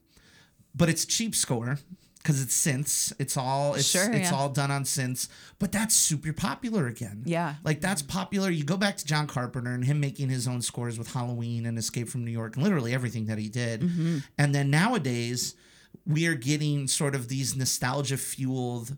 [0.74, 1.78] but it's cheap score
[2.24, 3.12] because it's synths.
[3.18, 4.34] It's all it's Sure, it's yeah.
[4.36, 7.22] all done on synths, but that's super popular again.
[7.26, 7.56] Yeah.
[7.62, 8.48] Like that's popular.
[8.50, 11.78] You go back to John Carpenter and him making his own scores with Halloween and
[11.78, 13.82] Escape from New York and literally everything that he did.
[13.82, 14.18] Mm-hmm.
[14.38, 15.54] And then nowadays
[16.06, 18.96] we are getting sort of these nostalgia fueled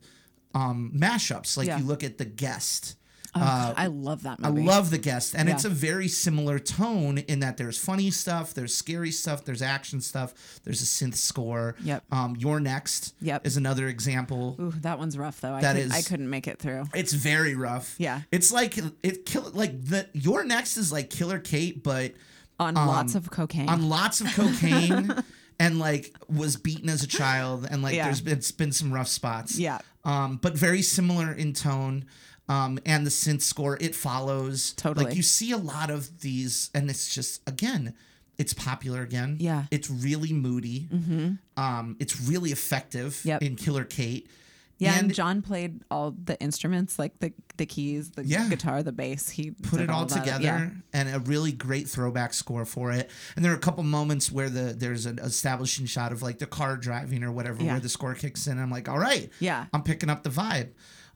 [0.54, 1.56] um mashups.
[1.56, 1.78] Like Yeah.
[1.78, 2.96] you look at The Guest.
[3.42, 4.62] Oh, I love that movie.
[4.62, 8.54] I love The Guest, and it's a very similar tone in that there's funny stuff,
[8.54, 11.76] there's scary stuff, there's action stuff, there's a synth score.
[11.82, 12.04] Yep.
[12.10, 13.46] Um, You're Next Yep.
[13.46, 14.56] is another example.
[14.60, 15.52] Ooh, that one's rough though.
[15.54, 16.84] I, That could, is- I couldn't make it through.
[16.94, 17.94] It's very rough.
[17.98, 18.22] Yeah.
[18.32, 22.12] It's like it kill like the You're Next is like Killer Kate, but
[22.58, 23.68] On lots of cocaine.
[23.68, 25.14] on lots of cocaine.
[25.58, 28.04] And like was beaten as a child, and like Yeah.
[28.04, 29.58] there's been, it's been some rough spots.
[29.58, 29.78] Yeah.
[30.04, 32.04] Um, but very similar in tone.
[32.48, 34.72] Um, and the synth score it follows.
[34.74, 35.06] Totally.
[35.06, 37.94] Like you see a lot of these, and it's just again,
[38.38, 39.36] it's popular again.
[39.40, 39.64] Yeah.
[39.70, 40.80] It's really moody.
[40.90, 41.30] Hmm.
[41.56, 43.42] Um, it's really effective Yep.
[43.42, 44.30] in Killer Kate.
[44.78, 48.46] yeah, and, and- John played all the instruments, like the the keys, the Yeah.
[48.48, 49.30] guitar, the bass.
[49.30, 50.18] He put it all that.
[50.22, 50.70] together Yeah.
[50.92, 53.10] and a really great throwback score for it.
[53.34, 56.46] And there are a couple moments where the there's an establishing shot of like the
[56.46, 57.72] car driving or whatever Yeah.
[57.72, 58.58] where the score kicks in.
[58.58, 59.64] I'm like, all right, Yeah.
[59.72, 60.68] I'm picking up the vibe.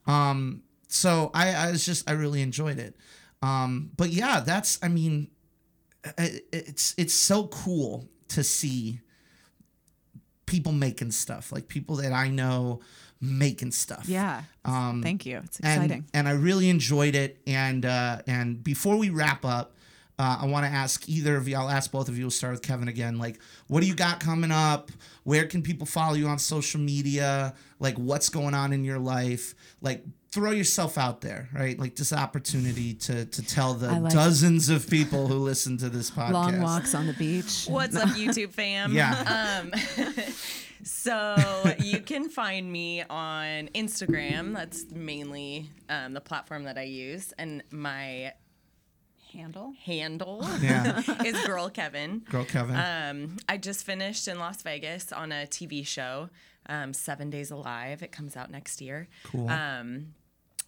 [0.07, 2.97] Um, so I, I was just I really enjoyed it.
[3.43, 5.31] Um, but yeah, that's I mean,
[6.19, 9.01] i- it's it's so cool to see
[10.47, 12.81] people making stuff like people that I know
[13.21, 14.05] making stuff.
[14.09, 14.43] Yeah.
[14.65, 15.41] Um, Thank you.
[15.45, 16.05] It's and, exciting.
[16.15, 17.41] And I really enjoyed it.
[17.47, 19.77] And uh, and before we wrap up,
[20.19, 21.57] uh, I want to ask either of you.
[21.57, 22.25] I'll ask both of you.
[22.25, 23.19] We'll start with Kevynn again.
[23.19, 23.39] Like,
[23.69, 24.91] what do you got coming up?
[25.25, 27.55] Where can people follow you on social media?
[27.79, 29.55] Like, what's going on in your life?
[29.81, 31.79] Like, throw yourself out there, right?
[31.79, 36.11] Like this opportunity to to tell the like- dozens of people who listen to this
[36.11, 36.33] podcast.
[36.33, 37.67] Long walks on the beach.
[37.67, 38.93] What's up, YouTube fam?
[38.93, 39.61] Yeah.
[39.63, 40.15] Um,
[40.85, 41.37] so
[41.79, 44.55] you can find me on Instagram.
[44.55, 48.33] That's mainly um, the platform that I use, and my
[49.33, 49.75] Handle?
[49.85, 52.25] handle Yeah, is Girl Kevynn.
[52.25, 53.11] girl, Kevynn.
[53.11, 56.31] Um, I just finished in Las Vegas on a TV show,
[56.69, 58.03] um, Seven Days Alive.
[58.03, 59.07] It comes out next year.
[59.23, 59.49] cool.
[59.49, 60.15] Um,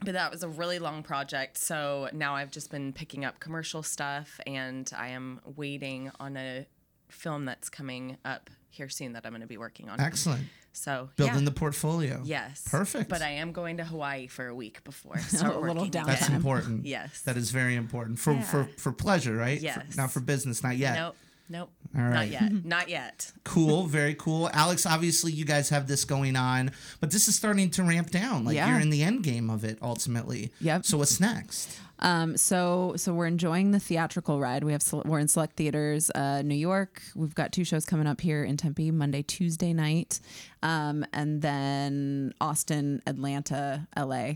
[0.05, 1.59] but that was a really long project.
[1.59, 6.67] So now I've just been picking up commercial stuff, and I am waiting on a
[7.09, 10.01] film that's coming up here soon that I'm going to be working on.
[10.01, 10.47] Excellent.
[10.75, 11.45] So Building yeah.
[11.45, 12.23] the portfolio.
[12.25, 13.11] yes, Perfect.
[13.11, 15.91] But I am going to Hawaii for a week before I start A little working
[15.91, 16.87] down- That's important.
[16.97, 17.21] Yes.
[17.23, 18.67] That is very important for for Yeah.
[18.79, 19.59] for pleasure, right?
[19.59, 19.97] For- Yes.
[19.99, 20.95] not for business, not yet.
[20.95, 21.17] Nope.
[21.49, 21.71] Nope.
[21.95, 22.65] All Not yet.
[22.65, 23.31] Not yet.
[23.45, 24.49] Cool, very cool.
[24.55, 26.71] Alex, obviously you guys have this going on,
[27.01, 28.45] but this is starting to ramp down.
[28.45, 28.71] Like Yeah.
[28.71, 30.51] you're in the end game of it ultimately.
[30.61, 30.87] Yep.
[30.87, 31.79] So what's next?
[31.99, 34.65] Um, so so we're enjoying the theatrical ride.
[34.65, 37.01] We have we're in select theaters, uh, New York.
[37.15, 40.19] We've got two shows coming up here in Tempe, Monday, Tuesday night,
[40.65, 44.33] um, and then Austin, Atlanta, LA,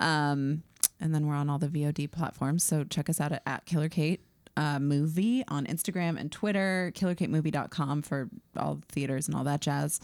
[0.00, 0.62] um,
[1.00, 2.62] and then we're on all the VOD platforms.
[2.62, 4.20] So check us out at, at Killer Kate.
[4.58, 10.00] Uh, movie on Instagram and Twitter, killerkatemovie.com for all theaters and all that jazz.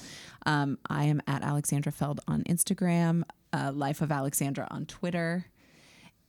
[0.47, 5.47] Um, I am at Alexandra Feld on Instagram, uh, Life of Alexandra on Twitter.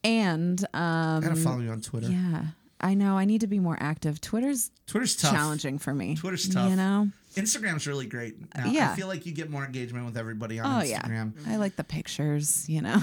[0.03, 2.07] And um, I gotta follow you on Twitter.
[2.07, 2.45] yeah,
[2.81, 4.19] I know I need to be more active.
[4.21, 5.31] Twitter's Twitter's tough.
[5.31, 6.15] challenging for me.
[6.15, 6.71] Twitter's tough.
[6.71, 7.09] You know?
[7.35, 8.35] Instagram's really great.
[8.55, 8.65] Now.
[8.65, 8.91] Yeah.
[8.91, 11.33] I feel like you get more engagement with everybody on Oh yeah, Instagram.
[11.47, 12.67] I like the pictures.
[12.69, 13.01] You know.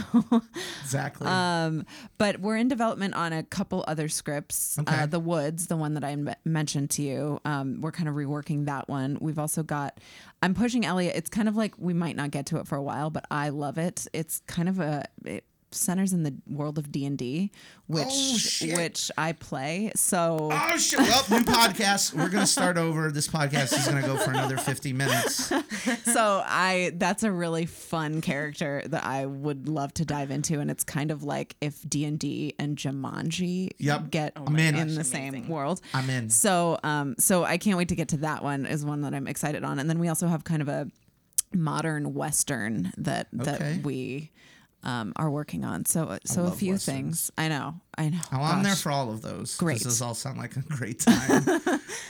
[0.83, 1.27] Exactly.
[1.29, 1.87] um,
[2.19, 4.79] but we're in development on a couple other scripts.
[4.79, 5.03] Okay.
[5.03, 8.15] Uh, the Woods, the one that I m- mentioned to you, um, we're kind of
[8.15, 9.19] reworking that one.
[9.21, 9.99] We've also got.
[10.43, 11.15] I'm pushing Elliot.
[11.15, 13.51] It's kind of like we might not get to it for a while, but I
[13.51, 14.07] love it.
[14.13, 15.05] It's kind of a.
[15.25, 15.45] It,
[15.75, 17.51] centers in the world of D&D
[17.87, 20.99] which Oh, which I play so Oh shit!
[21.13, 22.15] Well, new podcast.
[22.15, 23.11] We're gonna start over.
[23.11, 25.47] This podcast is gonna go for another fifty minutes.
[26.05, 30.71] so I that's a really fun character that I would love to dive into, and
[30.71, 34.11] it's kind of like if D and D and Jumanji Yep.
[34.11, 34.77] get I'm in.
[34.77, 35.49] in the gosh, same amazing.
[35.49, 35.81] world.
[35.93, 36.31] I'm in.
[36.31, 38.65] So um so I can't wait to get to that one.
[38.65, 40.89] Is one that I'm excited on, and then we also have kind of a
[41.55, 43.45] modern western that Okay.
[43.45, 44.31] that we.
[44.85, 46.85] Um, are working on so so a few westerns.
[46.85, 47.31] things.
[47.39, 48.19] I know, I know.
[48.33, 49.57] Oh, I'm there for all of those.
[49.57, 49.81] Great.
[49.81, 51.45] Those all sound like a great time.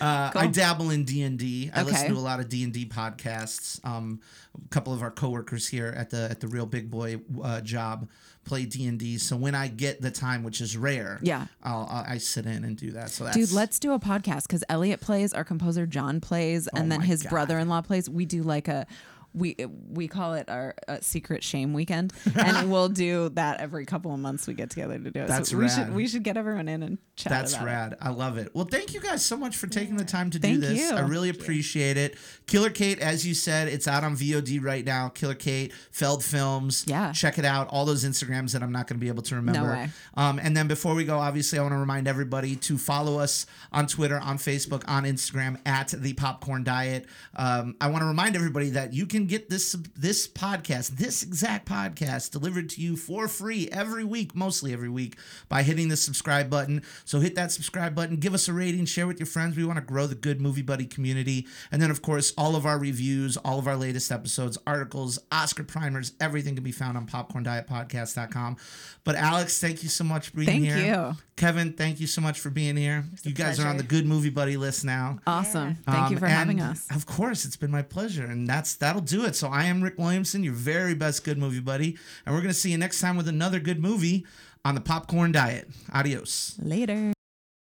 [0.01, 1.71] uh, I dabble in D and D.
[1.75, 3.79] I listen to a lot of D and D podcasts.
[3.85, 4.21] Um,
[4.65, 8.09] a couple of our coworkers here at the at the Real Big Boy uh, job
[8.45, 9.19] play D and D.
[9.19, 11.47] So when I get the time, which is rare, Yeah.
[11.63, 13.11] I'll, I'll I sit in and do that.
[13.11, 16.91] So that's Dude, let's do a podcast because Elliot plays, our composer John plays, and
[16.91, 18.09] then Oh my his brother-in-law plays.
[18.11, 18.87] We do like a
[19.35, 19.57] we
[19.89, 24.21] we call it our uh, secret shame weekend, and we'll do that every couple of
[24.21, 24.47] months.
[24.47, 25.29] We get together to do it.
[25.29, 25.73] That's so we rad.
[25.73, 27.31] should we should get everyone in and chat.
[27.31, 27.67] That's about it.
[27.67, 27.97] rad.
[28.01, 28.55] I love it.
[28.55, 30.79] Well, thank you guys so much for taking the time to do Thank this.
[30.79, 30.97] you.
[30.97, 32.17] I really appreciate it.
[32.47, 35.09] Killer Kate, as you said, it's out on VOD right now.
[35.09, 36.85] Killer Kate, Feld Films.
[36.87, 37.13] Yeah.
[37.13, 37.69] Check it out.
[37.69, 39.61] All those Instagrams that I'm not going to be able to remember.
[39.61, 39.91] No way.
[40.15, 43.47] Um, and then before we go, obviously, I want to remind everybody to follow us
[43.73, 47.07] on Twitter, on Facebook, on Instagram at the Popcorn Diet.
[47.37, 51.69] Um, I want to remind everybody that you can get this this podcast, this exact
[51.69, 55.17] podcast, delivered to you for free every week, mostly every week,
[55.49, 56.83] by hitting the subscribe button.
[57.05, 59.57] So hit that subscribe button, give us a rating, share with your friends.
[59.57, 62.67] We want to grow the good movie buddy community, and then of course all of
[62.67, 67.07] our reviews, all of our latest episodes, articles, Oscar primers, everything can be found on
[67.07, 68.57] popcorndietpodcast.com.
[69.05, 70.75] But Alex, thank you so much for being Thank here.
[70.75, 71.23] Thank you.
[71.37, 73.05] Kevynn, thank you so much for being here.
[73.25, 75.19] You guys are on the good movie buddy list now.
[75.27, 75.79] Awesome.
[75.87, 76.87] Thank you Um, for having us.
[76.95, 79.37] Of course, it's been my pleasure, and that's that'll do it.
[79.37, 82.71] So I am Rick Williamson, your very best good movie buddy, and we're gonna see
[82.71, 84.27] you next time with another good movie
[84.65, 85.69] on the Popcorn Diet.
[85.93, 86.57] Adios.
[86.59, 87.13] Later.